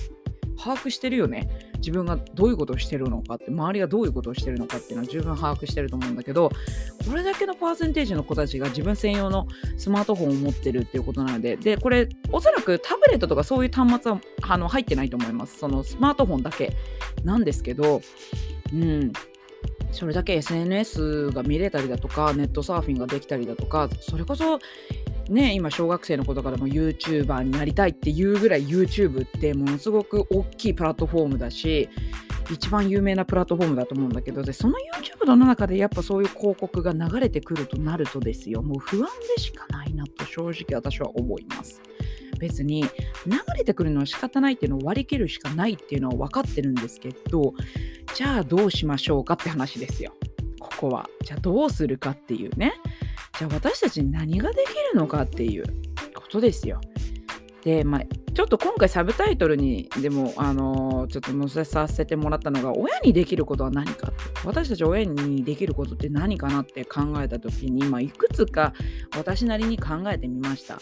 [0.59, 1.49] 把握してるよね。
[1.77, 6.51] 自分がどういうことをしてるのかって周りがどういうことをしてるのかっていうのは十分把握してると思うんだけど
[7.09, 15.59] これだけのパーセンテージの子たちが自分専用のスマートフォンを持ってるっていうことなのででこれおそらくタブレットとかそういう端末はあの入ってないと思います。
[15.59, 16.73] そのスマートフォンだけ
[17.23, 18.01] なんですけど
[18.73, 19.13] うん。
[19.97, 24.59] それだけ SNS が見れたりだとかネットサーフィンができたりだとかそれこそ
[25.31, 31.89] ね今小学生の子とかでも YouTuber になりたいっていうぐらい YouTube ってものすごく大きいプラットフォームだし
[32.51, 34.75] 一番有名なプラットフォームだと思うんだけどでその
[35.25, 41.81] YouTube の中でやっぱそういう広告が流れてくるとなるとですよもう不安でしかないなと正直私は思います。
[42.39, 42.89] 別に流
[43.57, 47.55] れてくるのは仕方ないっていうのを割り切るしかないっていうのは分かってるんですけど
[48.15, 50.13] じゃあどうしましょうかって話ですよ。
[50.59, 51.09] ここは。
[51.23, 52.73] じゃあどうするかっていうね。
[53.39, 55.65] じゃあ私たちに何ができるのかっていう
[56.15, 56.81] ことですよ。
[57.63, 58.03] でまあ
[58.37, 64.17] ちょっと今回サブタイトルにでも、あのー、ちょっと載せさせてもらったのが親にできることは何かって。
[64.45, 68.75] 私たち親にできることって何かなって考えた時に、まあ、いくつか
[69.17, 70.79] 私なりに考えてみました。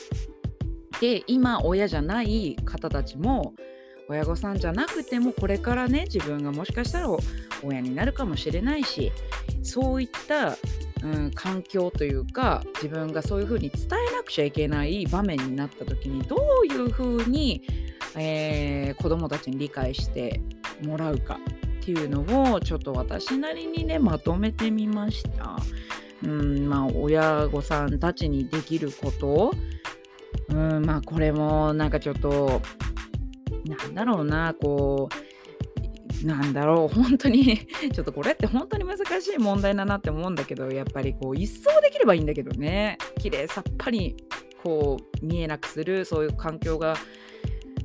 [1.00, 3.54] で今親じゃない方たちも
[4.08, 7.08] 親御さんじゃなくてもこれからね自分がもしかしたら
[7.62, 9.12] 親になるかもしれないし
[9.62, 10.56] そういった、
[11.02, 17.62] うん、環境というか自分がそういうふうに伝えなくちゃいけない場面になった時にどういうふうに、
[18.16, 20.42] えー、子どもたちに理解して
[20.82, 21.38] もらうか
[21.80, 25.56] っていうのをちょっと私なりにねまとめてみました。
[26.22, 29.52] うんまあ、親御さんたちにできること
[30.48, 32.60] うんまあこれもなんかちょっと
[33.64, 35.08] なんだろうなこ
[36.22, 37.58] うなんだろう本当に
[37.92, 42.98] ちょっとこれって本当に難しい問題だなって思うんだけどやっぱりこう一掃できればいいんだけどね。
[43.18, 44.16] 綺麗さっぱり
[44.62, 46.96] こう見えなくするそういう環境が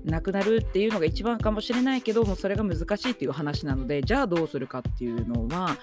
[0.05, 5.77] なくなるっていうのが一番かもしれないけどもそれが難しいっていう話なのでじゃあどうするかっていうのは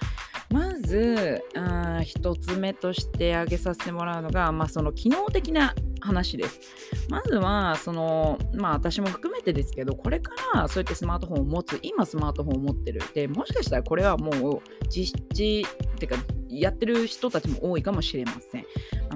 [0.49, 5.75] まず1つ目として挙げさせてもらうのが、まあ、その機能的な
[6.07, 6.59] 話です。
[7.09, 16.17] まずはその、まあ、私も含めてですけどこれからそうやってスマートフォンを持つ今スマートフォンを持ってるでもしかしたらこれはもう実地っていうか
[16.49, 18.65] やってる人たちも多いかもしれません。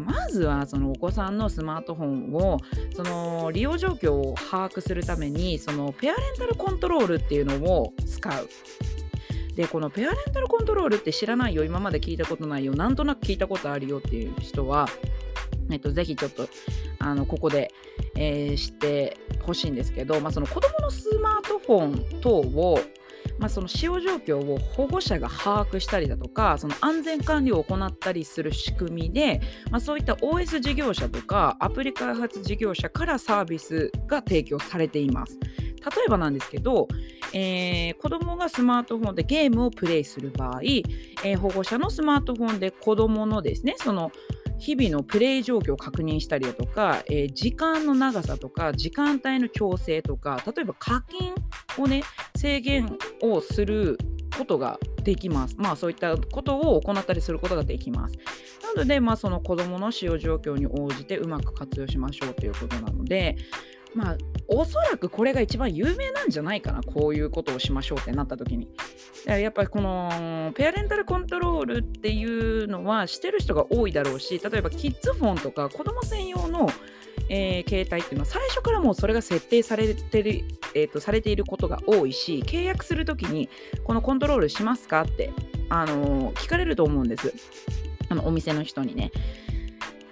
[0.05, 2.57] まずはそのお子さんのスマートフォンを
[2.95, 8.49] その利用状況を把握するためにそのペアレンタルコントロールっていうのを使う。
[9.55, 14.87] でこのペアレンタルコントロールって知らないよ今まで聞いたことないよなんとなく聞いたことあるよっていう人は、
[15.71, 16.47] えっと、ぜひちょっと
[16.99, 17.71] あのここで、
[18.15, 22.79] えー、知ってほしいんですけど、まあ、その子どものスマートフォン等を
[23.39, 35.39] まあ、その使用状況を保護者が把握したりだとかその安全管理を行ったりする仕組みで、まあ、そういった OS 事業者とかアプリ開発事業者からサービスが提供されています。
[35.41, 36.87] 例えばなんですけど、
[37.33, 44.11] えー、子供がスマートフォンでゲームをプレイする場合、えー、保護者のスマートフォンで子供のですねその
[44.61, 51.33] 日々のプレイ状況を確認したりだとか、えー、時間の長さとか時間帯の調整とか例えば課金
[51.83, 52.03] をね
[52.37, 53.97] 制限をする
[54.37, 55.55] ことができます。
[55.57, 58.15] まあそういったことを行ったりすることができます。
[58.75, 63.35] なので、まあ、その子どもの使用状況に応じてうまく活用しましょうということなので、
[63.93, 64.17] まあ、
[64.53, 68.67] おそらくこれが一番有名なんじゃないかな、こういうことをしましょうってなった時に。
[69.25, 76.69] やっぱりこのペアレンタルコントロールっていうのはしてる人が多いだろうし、例えばキッズフォンとか子供専用の、
[77.29, 83.47] えー、携帯っていうのは最初からもうそれが設定されてる、えーと、されていることが多いし、契約する時に
[83.83, 85.31] このコントロールしますかって、
[85.69, 87.33] あのー、聞かれると思うんです。
[88.09, 89.11] あのお店の人にね。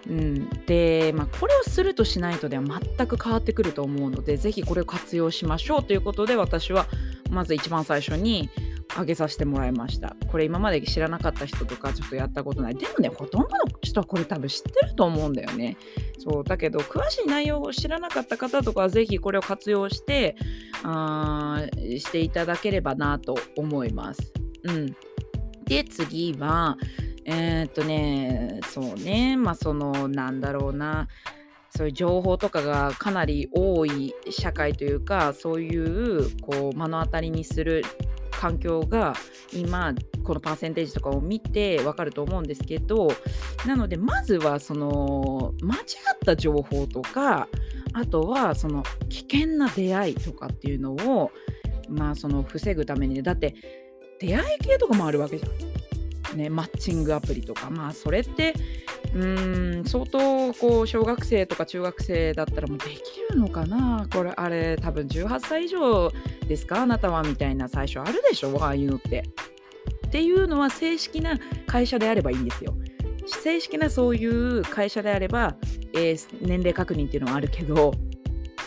[0.09, 6.87] うん、で、まあ、これをするとしないとでは全く変わってくると思うのでぜひこれを活用しましょうということで私は
[7.29, 8.49] まず一番最初に
[8.97, 10.15] 上げさせてもらいました。
[10.31, 12.75] これ今まで知らなかった人とかちょっとやったことない。
[12.75, 15.77] でもねほとんどの人はこれ多分知ってると思うんだよね。
[16.17, 20.35] そうだけど詳しい内容を知らなかった方とかはぜひこれを活用して
[20.83, 24.33] あしていただければなと思います。
[24.63, 24.95] うん。
[25.65, 26.75] で次は
[27.31, 31.07] えー、っとね、そうね、まあその、なんだろうな、
[31.69, 37.83] そういう情報とかがかなり多い社会というか、そういうこう目の当たりにする
[38.31, 39.13] 環境が
[39.53, 43.09] 今このパーセンテージとかを見てわかると思うんですけど
[43.67, 47.49] なのでまずはその間違った情報とか
[47.91, 51.31] あとはその危険な出会いとかっていうのを
[51.89, 53.21] まあその防ぐためにね。
[53.21, 53.55] だって
[54.19, 55.51] 出会い系とかもあるわけじゃん。
[56.35, 58.53] ね、マッチングアプリとか、まあ、それって、
[59.15, 62.99] うん、相当、こう、小学生とか中学生だったらもうでき
[63.31, 64.07] るのかな？
[64.13, 66.11] これ、あれ、多分18歳以上
[66.47, 66.81] ですか？
[66.81, 68.55] あなたはみたいな最初あるでしょ？
[68.63, 69.23] ああいうのって。
[70.07, 71.37] っていうのは正式な
[71.67, 72.75] 会社であればいいんですよ。
[73.27, 75.55] 正式なそういう会社であれば、
[75.93, 77.93] えー、年齢確認っていうのはあるけど、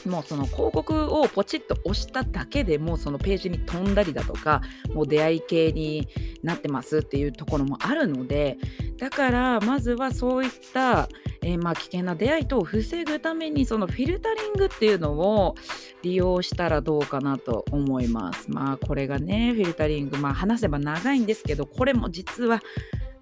[0.07, 4.63] もうその広告をポチッと押しただけでもうそのページに飛んだりだとか
[4.93, 6.09] もう出会い系に
[6.43, 8.59] なってますっていうところもあるので
[8.99, 11.09] だからまずはそういった、
[11.43, 15.55] えー、まあ危険な出会い等を防ぐためにそのフィルタリングっていうのを
[16.03, 18.51] 利用したらどうかなと思います。
[18.51, 22.61] まあこれがねフィルタリングまあ話せば長いんですけどこれも実は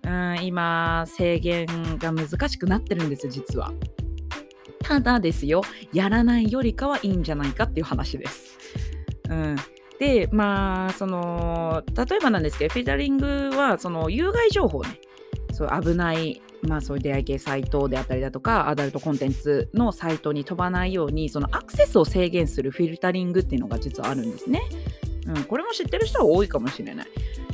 [0.02, 1.66] うん今制限
[1.98, 3.72] が難しくなってるんです実は。
[4.90, 8.58] ただですよ、やらないよりかはいいんじゃないかっていう話です。
[9.28, 9.56] うん、
[10.00, 14.98] で、まあ、その、例えばなんですけど、フィルタリングは、その、有害情報ね、
[15.52, 24.62] そう危ない、まあ、そういう出会い系サイトであったりだとか、アダルトコンテンツのサイトに飛ばないように、そのアクセスを制限するフィルタリングっていうのが実はあるんですね。
[25.28, 27.06] うん、これも知ってる人は多いかもしれない。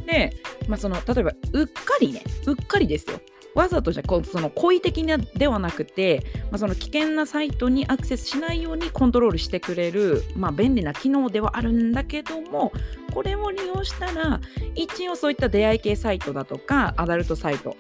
[0.07, 0.33] で、
[0.69, 3.21] まあ、その例えばうっかりねうっかりですよ
[3.57, 12.71] わざとじゃその故意的なではなくて、まあ、その危険なサイトにアクセスしないようにコントロールしてくれる、まあ、便利な機能ではあるんだけども
[13.15, 14.43] これを利用したら
[14.75, 17.79] 一応そういった出会い系サイトだとかアダルトサイト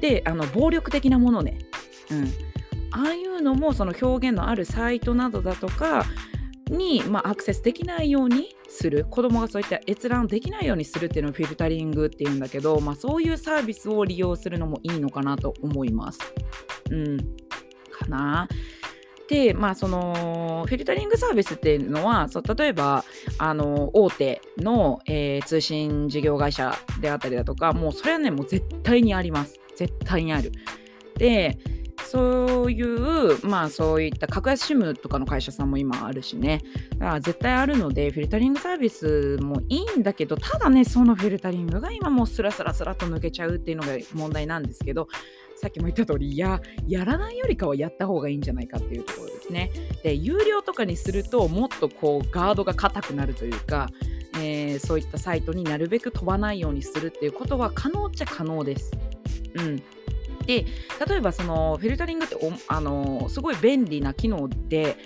[0.00, 1.58] であの暴力的なものね、
[2.10, 2.24] うん、
[2.90, 6.04] ああいうのもその表現のあるサイトなどだとか
[6.70, 16.20] に、まあ、アクセスできないようにする子供がそういった閲覧できないようにするっていうのをフィルタリングっていうんだけど、まあ、そういうサービスを利用するのもいいのかなと思います。
[16.90, 17.18] うん、
[17.90, 18.48] かな。
[19.28, 23.04] で、まあ、そのフィルタリングサービスっていうのはそう例えば
[23.38, 30.52] あの大手の、えー、通信事業会社であったりだとかもうそれはねもう絶対にあります絶対にある。
[31.16, 31.58] で
[32.06, 36.60] そういうまあそういった格安 SIM とかの会社さんも今あるしね。
[36.90, 45.08] だから絶対あるのでフィルタリングサービスもいいんだけどただねそのフィルタリングが今もうスラスラスラと抜けちゃうっていうのが問題なんですけど
[45.56, 49.70] さっきも言った通りいややらないよりかはやった方がいいんじゃないかっていうところですね。
[50.02, 53.88] で有料とかにするともっとこうガードが硬くなるというか
[54.36, 58.90] えー、そういったサイトになるべく飛ばないようにするっていうことは可能っちゃ可能です。
[59.54, 59.82] うん、
[60.46, 60.66] で
[61.06, 62.36] 例えばそのフィルタリングって
[62.68, 64.96] あのすごい便利な機能で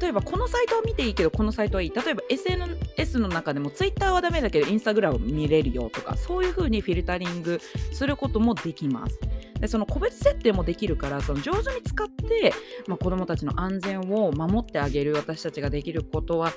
[0.00, 7.60] 例えばこのサイトは見ていいけどこのサイトはいい例えば SNS の中でも Twitter はダメだけど Instagram 見れるよとかそういう風にフィルタリング
[7.92, 9.18] することもできます。
[9.60, 12.52] でその個別設定もできるからその上手に使って、
[12.88, 16.52] まあ、子どもたちの安全を守ってあげる私たちができることは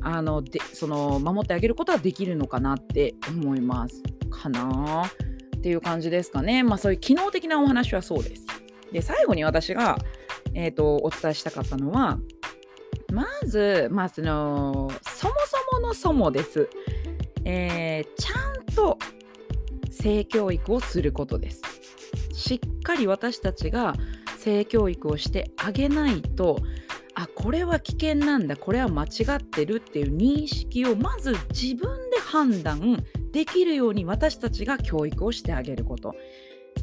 [0.00, 4.02] あのでその守ってあげることはできるのかなって思います。
[4.30, 5.10] かな
[5.58, 6.62] っていう感じですかね。
[6.62, 8.46] まあそういう機能的なお話はそうです。
[8.92, 9.98] で、最後に私が、
[10.54, 12.18] えーと、お伝えしたかったのは、
[13.12, 15.34] まず、まあ、そのそも
[15.70, 16.68] そものそもです。
[17.44, 18.98] えー、ちゃんと
[19.90, 21.62] 性教育をすることです。
[22.32, 23.94] しっかり私たちが
[24.38, 26.58] 性教育をしてあげないと
[27.14, 33.04] あこれは危険なんだこれは間違ってるっていう認識をまず自分で判断
[33.38, 36.16] できるように私たちが教育をしてあげること。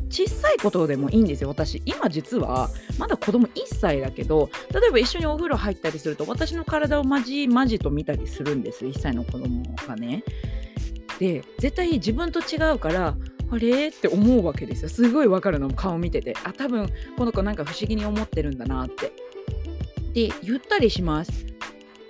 [0.10, 1.82] 小さいことでもいいんですよ私。
[1.86, 10.24] 今実はまだ子供1歳だけど例えば一緒にお風呂入ったりすると私の体をまじまじと見たりするんです1歳の子供がね。
[11.20, 13.18] で絶対自分と違うから
[13.52, 13.90] あれ？
[13.90, 14.90] って思うわけですよ。
[14.90, 16.36] すごいわかるの顔見てて。
[16.46, 16.88] あ多分
[17.18, 19.12] この子なんか不思議に思ってるんだなって。
[20.14, 21.55] で言ったりします。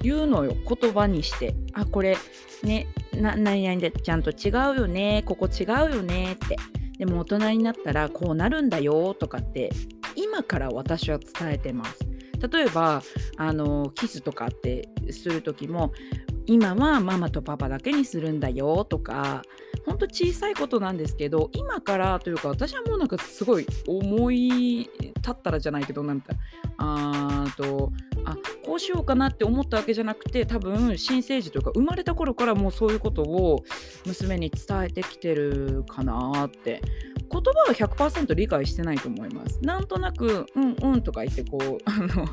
[0.05, 1.55] 言うのよ言葉にして。
[1.73, 2.17] あこれ
[2.63, 6.55] ねな何々でちゃんと違うよねここ違うよねって。
[6.97, 9.69] でも大人になったらこうなるんだよとかって
[10.15, 11.99] 今から私は伝えてます。
[12.51, 13.01] 例えば
[13.37, 15.91] あのキスとかってする時も
[16.45, 19.41] 今はママとパパだけにするんだよとか
[19.85, 26.33] ほんと小さいことなんですけど今からというか私はもうなんかすごい思い立ったらじゃないけどなんか
[26.77, 27.91] あーと
[28.25, 33.63] あこうしようかなって思ったわけじゃなくて多分新生児というか生まれた頃からもうそういうことを
[34.05, 36.81] 娘に伝えてきてるかなって
[37.31, 39.59] 言葉は100%理解してないと思います。
[39.61, 42.27] なんとなく、うんうんとか言ってこう、 あの、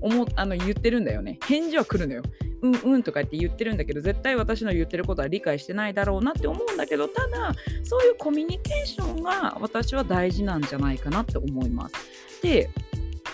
[0.00, 1.38] 思あの言ってるんだよね。
[1.46, 2.22] 返事は来るのよ。
[2.62, 11.94] うんうんとか言って言ってるんだけど、絶対私の言ってることは理解してないだろうなって思うんだけど、ただ、そういうコミュニケーションが私は大事なんじゃないかなって思います。
[12.42, 12.70] で、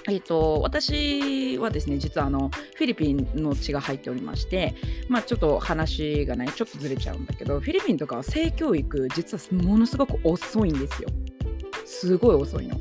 [0.09, 4.74] えーと、私はですね実はあのフィリピンの血が入っておりまして、
[5.09, 11.09] まあ、ちょっと話がねちょっとずれちゃうんだけどフィリピンとかは性教育実はものすごく遅いんですよ
[11.84, 12.78] すごい遅いの。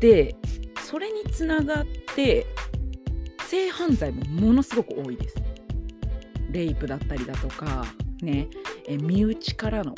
[0.00, 0.34] で
[0.82, 1.86] それにつながっ
[2.16, 2.46] て
[3.46, 5.36] 性犯罪もものすごく多いです。
[6.50, 7.84] レイプだったりだとか
[8.22, 8.48] ね
[8.86, 9.94] え身内からの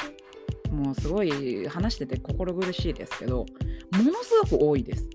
[0.71, 3.47] もうすごい話してて心苦しいですけど
[3.93, 5.09] ものすごく多いです。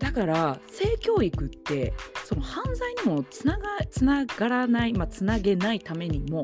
[0.00, 1.92] だから性教育って
[2.24, 6.42] その犯罪にもつながつながらない、まあ、つなげないためにも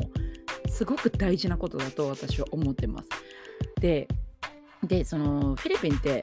[0.69, 3.09] すごく大事なことだと私は思ってます。
[3.81, 4.07] で
[4.85, 6.23] でそのフィリピンって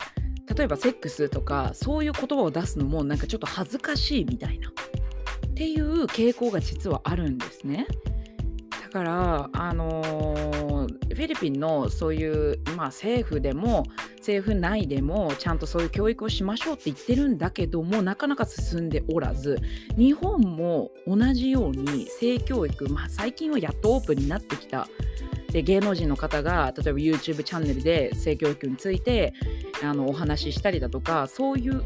[0.55, 7.87] 例えばセックスとかそういう言葉を出すのもなんかちょっと恥ずかしいみたいなっていう傾向が実はあるんですね。
[8.93, 13.85] だからあのフィリピンのそういう、まあ、政府でも
[14.17, 19.57] 政府内でもちゃんとそういう教育をしましょうって言ってるんだけどもなかなか進んでおらず
[19.97, 24.87] 日本も同じように性教育、まあ、最近はやっとオープンになってきた。
[25.51, 29.33] で芸能人の方が例えば YouTube チャンネルで性教育について
[29.83, 31.83] あのお話ししたりだとかそういう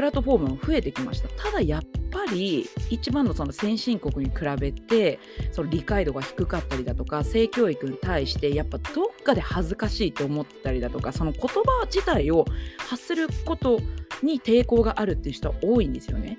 [0.00, 5.18] プラットフォームも増えてきましたただやっぱり一番のその先進国に比べて
[5.52, 12.46] その理解度が低かったりだとか性教育に対してやっぱどっかで恥ずかしいと思ったりだとかその言葉自体を
[12.78, 13.78] 発すること
[14.22, 16.38] に抵抗があるっていう人は多いんですよね。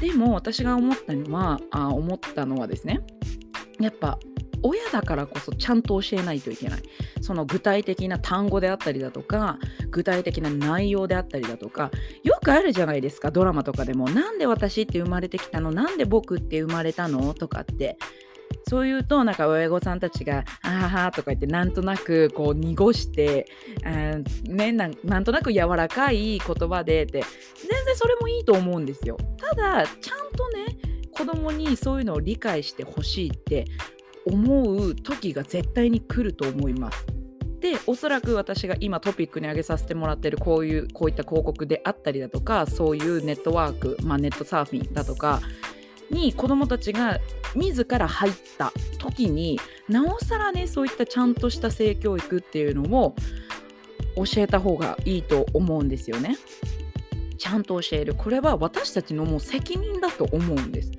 [0.00, 3.00] でも私が思ったのはあ思ったのはですね
[3.80, 4.16] やっぱ
[4.62, 6.82] 親だからこそちゃんと教えないといけない。
[7.20, 9.58] その具体的な単語であったりだとか
[9.90, 11.90] 具体的な内容であったりだとか
[12.22, 14.08] よくあるじゃないですかドラマとかでも。
[14.08, 15.72] なんで私って生まれてきたの？
[15.72, 17.34] なんで僕って生まれたの？
[17.34, 17.98] とかって。
[18.68, 23.46] そう言うとなんか親御さんたちが「あはは」とか言ってなんとなくこう濁して
[23.84, 27.22] あ、ね、なんとなく柔らかい言葉でって。
[27.58, 29.16] 全然それもいいと思うんですよ。
[29.36, 30.78] ただちゃんとね
[31.12, 33.64] 子供にそういうのを理解してほしいって
[34.26, 37.06] 思う時が絶対に来ると思います。
[37.60, 45.40] でおそらく私が今トピックに挙げさせてもらってるこういうこういった広告であったりだとかそういうネットワーク、まあ、ネットサーフィンだとか
[46.10, 47.18] に子どもたちが
[47.54, 49.58] 自ら入った時に
[49.88, 53.16] なおさらねそういったちゃんとした性教育っていうのを
[54.16, 56.36] 教えた方がいいと思うんですよね。
[57.38, 60.92] ちゃんと教えるこれは私たちのもう責任だと思うんです。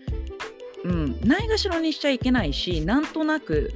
[0.88, 3.74] うん、ないがしろにしちゃいけないしなんとなく、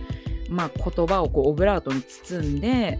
[0.50, 3.00] まあ、言葉をこうオブラートに包んで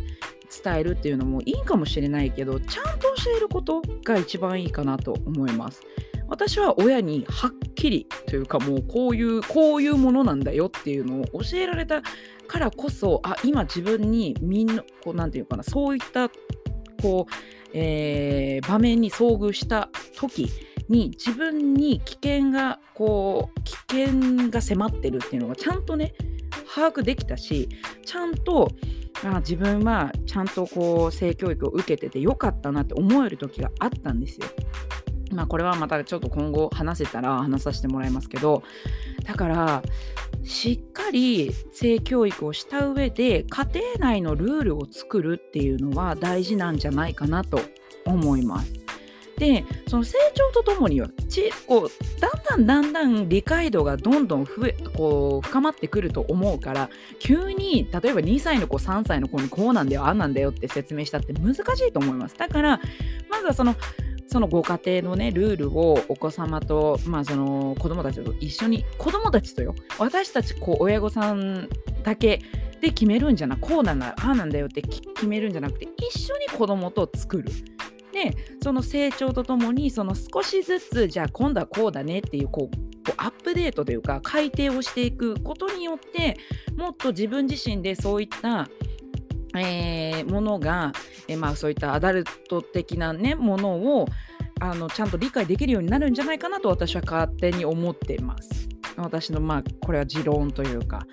[0.64, 5.82] 伝えるっていうのもいいかもしれないけどちゃんと教えることが一番いいかなと思います。
[6.28, 12.02] 私は親にはっきりというかもうこういうこういうものなんだよっていうのを教えられた
[12.48, 16.30] からこそあ今自分にみんなこうなんていうかなそういった
[17.02, 17.34] こう、
[17.74, 20.50] えー、場面に遭遇した時
[20.92, 26.14] に自分に危険がこう危険が迫ってるっていうのがちゃんとね
[26.76, 27.70] 把握できたし
[28.06, 28.70] ちゃんと
[29.24, 34.48] あ自分はちゃんとこう性教育を受けててよかったなって思える時があったんですよ。
[35.32, 38.64] まあこれはまたちょっと今後話せたら話させてもらいますけど
[39.26, 39.82] だから
[40.44, 47.62] しっかり性教育をした上で家庭内のルールを作るっていうのは大事なんじゃないかなと
[48.06, 48.81] 思います。
[49.42, 62.80] でその成長とともにはちこうだんだんだんだん理解度がどんどん増えこう深まってくると思うから急に例えば2歳の子3歳の子にこうなんだよあんなんだよって説明したって難しいと思いますだから
[63.32, 63.76] まずはその
[64.28, 71.68] そのご家庭のねルールをお子様と、まあ、その子供たちと一緒に子供たちとよ私たちこう親御さん
[72.04, 72.40] だけ
[72.80, 77.50] で決めるんじゃなくこうなんだああなんだよって決めるんじゃなくて一緒に子供と作る。
[78.12, 86.38] でその成長とともにその少しずつじゃあ今度はこうだねっていうこうこうアップデートというか改定をしていくことによって
[86.76, 88.70] もっと自分自身でそういった
[89.54, 90.94] えー、ものが、
[91.28, 94.08] えー、まあ、そういったアダルト的な、ね、ものを
[94.62, 98.70] あのちゃんと理解できるようになるんじゃないかなと私は勝手に思っています。
[98.98, 101.06] 私のまあこれは持論というか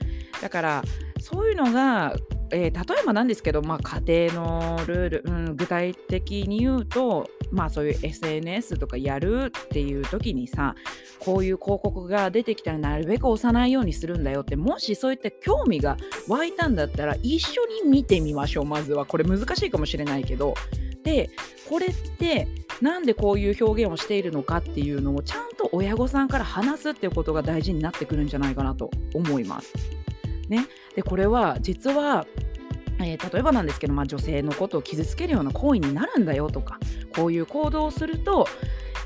[0.42, 0.82] だから
[1.20, 2.14] そういうのが
[2.50, 10.74] えー、例えばなんですけど、まあ、家庭のルール、うん、具体的に言うと、まあ、そういう SNS とかやるっていう時にさ
[11.18, 15.96] こういう広告が出てきたらなるべく押さないようにするんだよってもしそういった興味が
[16.28, 18.64] 湧いたんだったら一緒に見てみましょう。
[18.64, 19.06] まずは。
[19.06, 20.54] これ難しいかもしれないけど。
[21.02, 21.30] で
[21.68, 22.48] これって
[22.80, 29.72] なんでこういう表現をしているのかっていうのをちゃんと親御さんから話すっていうことが大事になってくるんじゃないかなと思います。
[30.48, 32.26] ね、でこれは実は
[33.00, 36.78] えー、例えばなんですけど、まあ、女性のことを傷つけるような行為になるんだよとか
[37.14, 38.48] こういう行動をすると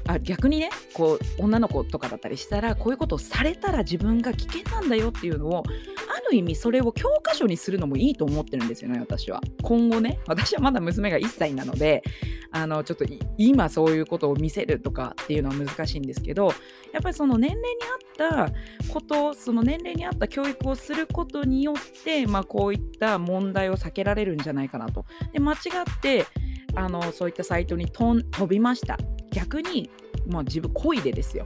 [0.07, 12.03] あ逆にねこう女の子とかだったりしたらこういうことをされたら自分が危険なんだよっていうのをある意味それを教科書にするのもいいと思ってるんですよね私は今後ね私はまだ娘が1歳なので
[12.51, 13.05] あのちょっと
[13.39, 16.53] 今そういうことを見せるとかっていうのは難しいんですけど
[16.93, 25.07] やっぱりその年齢に合ったことその年齢に合った教育をすることによって、まあ、こういった問題を避けられるんじゃないかなと。
[25.33, 26.27] で間違って
[26.75, 28.99] あのそういったサイトに飛びました
[29.31, 29.91] 逆に、
[30.27, 31.45] まあ、自分故意でですよ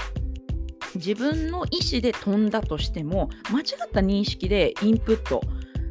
[0.94, 5.42] 自分の意思で飛んだとしても間違った認識でインプット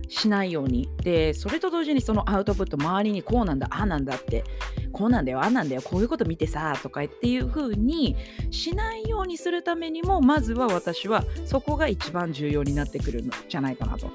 [0.07, 4.43] しないようにでそれと同時にそのアウトプット周りにこうなんだああなんだって
[4.91, 8.15] こうなんだよああなんだよこういうこと見てさとかっていう風に
[8.51, 14.09] しないようにするためにもまずは私はそこが一番重要になってくるんじゃないかなと。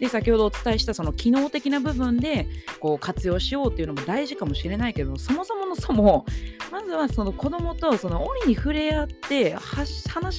[0.00, 2.46] で先ほどお伝えしたその機能的な部分で
[2.80, 6.26] こう活用しようっていうのも大事かもしれないけどそもそものそも
[6.70, 9.90] まずはその子供とその折に触れ合って話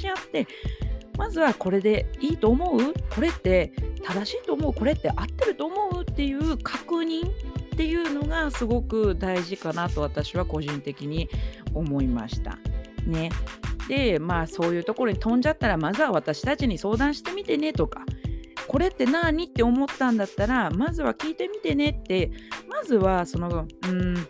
[0.01, 0.47] し合って
[1.17, 2.93] まずはこれでいいと思う？
[3.09, 4.73] これって正しいと思う？
[4.73, 6.03] これって合ってると思う？
[6.03, 7.31] っていう確認っ
[7.75, 11.27] ていうのがすごく大事かなと私は個人的に
[11.73, 12.59] 思いました。
[13.05, 13.31] ね。
[13.87, 18.05] でまあそういうところに飛んじゃったらまずは私たちに相談してみてねとか
[18.67, 19.45] これって何？
[19.45, 22.31] って思ったんだったらまずは聞いてみてねって
[22.67, 24.27] まずはそのうん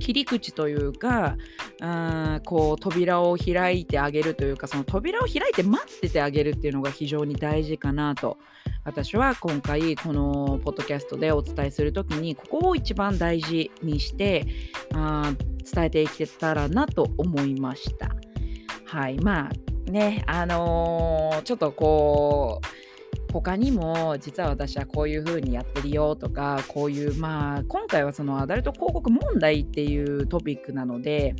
[0.00, 1.36] 切り口というか
[1.80, 8.38] あこう扉を開いてあげるというかその扉を開いて待っててあげるっていうのが非常に大事かなと
[8.84, 14.46] 私は今回このポッドキャストでお伝えする時にここを一番大事にして
[14.94, 15.32] あ
[15.72, 18.10] 伝えていけたらなと思いました。
[18.86, 22.79] はいまあねあのー、ちょっとこう
[23.32, 31.34] 他にも実は私はこういう風にやってるよとかこういうまあ今回はそのアダルト広告問題っていうトピックなので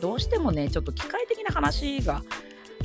[0.00, 2.22] どうしてもねちょっと機械的な話が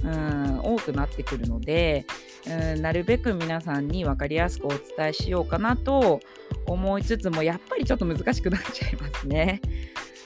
[0.03, 2.05] うん多くなってくるので
[2.47, 6.19] うんなるべく皆さんに分かりやすくお伝えしようかなと
[6.65, 9.61] 思いつつもやっぱりちょっと難しくなっちゃいますね。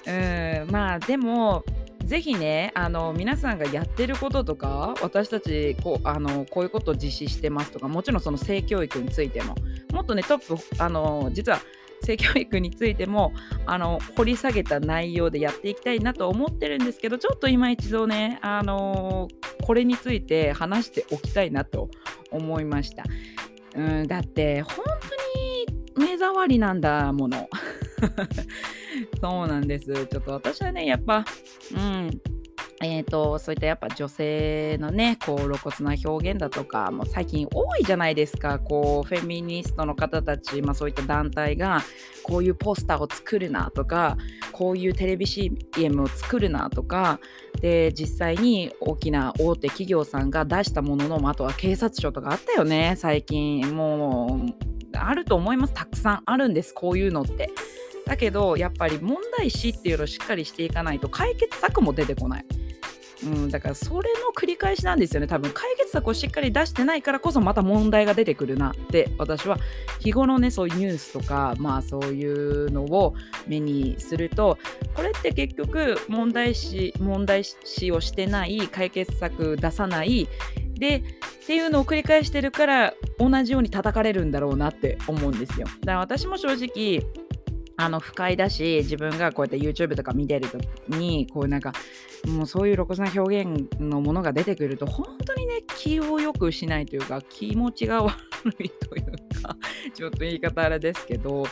[0.06, 1.64] うんまあでも
[2.04, 9.56] ぜひねあの皆さんがやってることとか私たちこうあのこういうことを実施してますとかもちろんその性教育についても
[9.92, 11.60] もっとねトップあの実は
[12.04, 13.34] 性教育についても
[13.66, 19.30] あの掘り下げた内容でやっていきたいなと思ってるんですけどちょっと今一度ねあの
[19.64, 21.90] これについて話しておきたいなと
[22.32, 23.04] 思いました。
[23.76, 24.86] うんだって本
[25.96, 27.50] 当に目障りなんだもの。
[29.22, 29.94] そうなんです。
[30.08, 31.26] ちょっと私はね、やっぱ、
[31.76, 32.10] うん、
[32.82, 38.60] えーと、そういったやっぱ女性のねこう露骨な表現だとかもう最近多いじゃないですか。
[38.60, 41.82] こうフェミニストの方たち、まあ、そういった団体が
[42.24, 44.18] こういうポスターを作るなとか
[44.52, 47.20] こういうテレビ CM を作るなとか
[47.62, 52.96] で実際に大きな大手企業さんが出したもののあとは警察庁とかあったよね。
[52.98, 55.74] 最近もうあると思います。
[55.74, 56.74] たくさんあるんです。
[56.74, 57.50] こういうのって。
[58.06, 62.46] だけどやっぱり問題視っていうのをしっかりしていかないと解決策も出てこない。
[63.24, 65.52] うん、だからそれの繰り返しなんですよね多分。
[65.52, 69.58] 解決策をしっかり出してないからこそまた問題が出てくるなって私は。
[70.00, 73.16] 日頃ねそういうニュースとかまあそういうのを
[73.48, 74.58] 目にすると
[74.94, 80.28] これって結局問題視問題視をしてない解決策出さない
[80.74, 81.02] でっ
[81.46, 85.68] ていうのを繰り返してるから同じように叩かれるんだろうなって思うんですよ。
[85.68, 87.04] だから私も正直
[87.76, 91.74] あの不快だし自分がこうやって YouTube とか見てる時にこうなんか
[92.28, 98.14] もうそういう露骨な表現のものが出てくると本当にね気をよくしないというか気持ちが悪
[98.60, 99.58] いというか
[99.94, 101.46] ちょっと言い方あれですけどう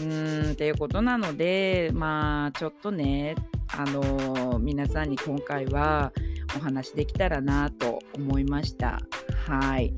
[0.00, 3.36] ーんっていうことなのでまあちょっとね
[3.68, 6.12] あの皆さんに今回は
[6.56, 9.00] お話できたらなと思いました
[9.46, 9.94] はい。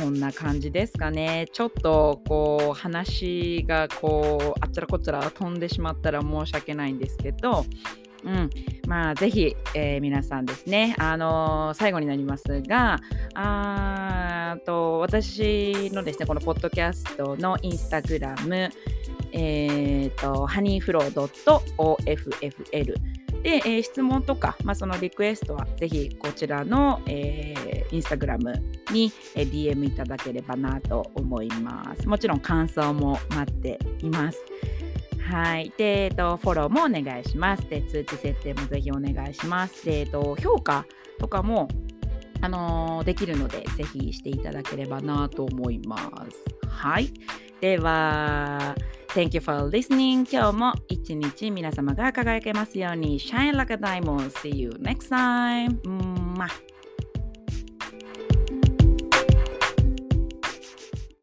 [0.00, 1.46] こんな感じですかね。
[1.52, 7.66] ちょっとこう話がこうあっちらこっちら飛んでしまったら申し訳ないんですけど、
[8.24, 8.50] うん、
[8.86, 12.98] まあぜひ、えー、皆さんですね、あのー、最後になりますが、
[13.34, 18.70] あと私のですね、このポッドキャストのインスタグラム、
[19.32, 21.10] えっ、ー、と、ハニーフロー
[21.76, 22.94] .offl
[23.42, 28.52] で、えー、質問とか、まあ、そのリクエストはぜひこちらの、えー、インスタグラム
[28.92, 32.06] に、えー、DM いただければなと思います。
[32.06, 34.38] もちろん感想も待っています。
[35.30, 35.72] はい。
[35.76, 37.68] で、えっと、フォローもお願いします。
[37.68, 39.84] で、通知設定もぜひお願いします。
[39.84, 40.84] で、えっと、評価
[41.20, 41.68] とかも、
[42.40, 46.44] あのー、できるので、ぜひしていただければなと思います。
[46.66, 47.12] はい。
[47.60, 48.74] では、
[49.14, 50.26] Thank you for listening.
[50.30, 54.30] 今日も一日皆様が輝けますように Shine like a diamond.
[54.30, 55.80] See you next time.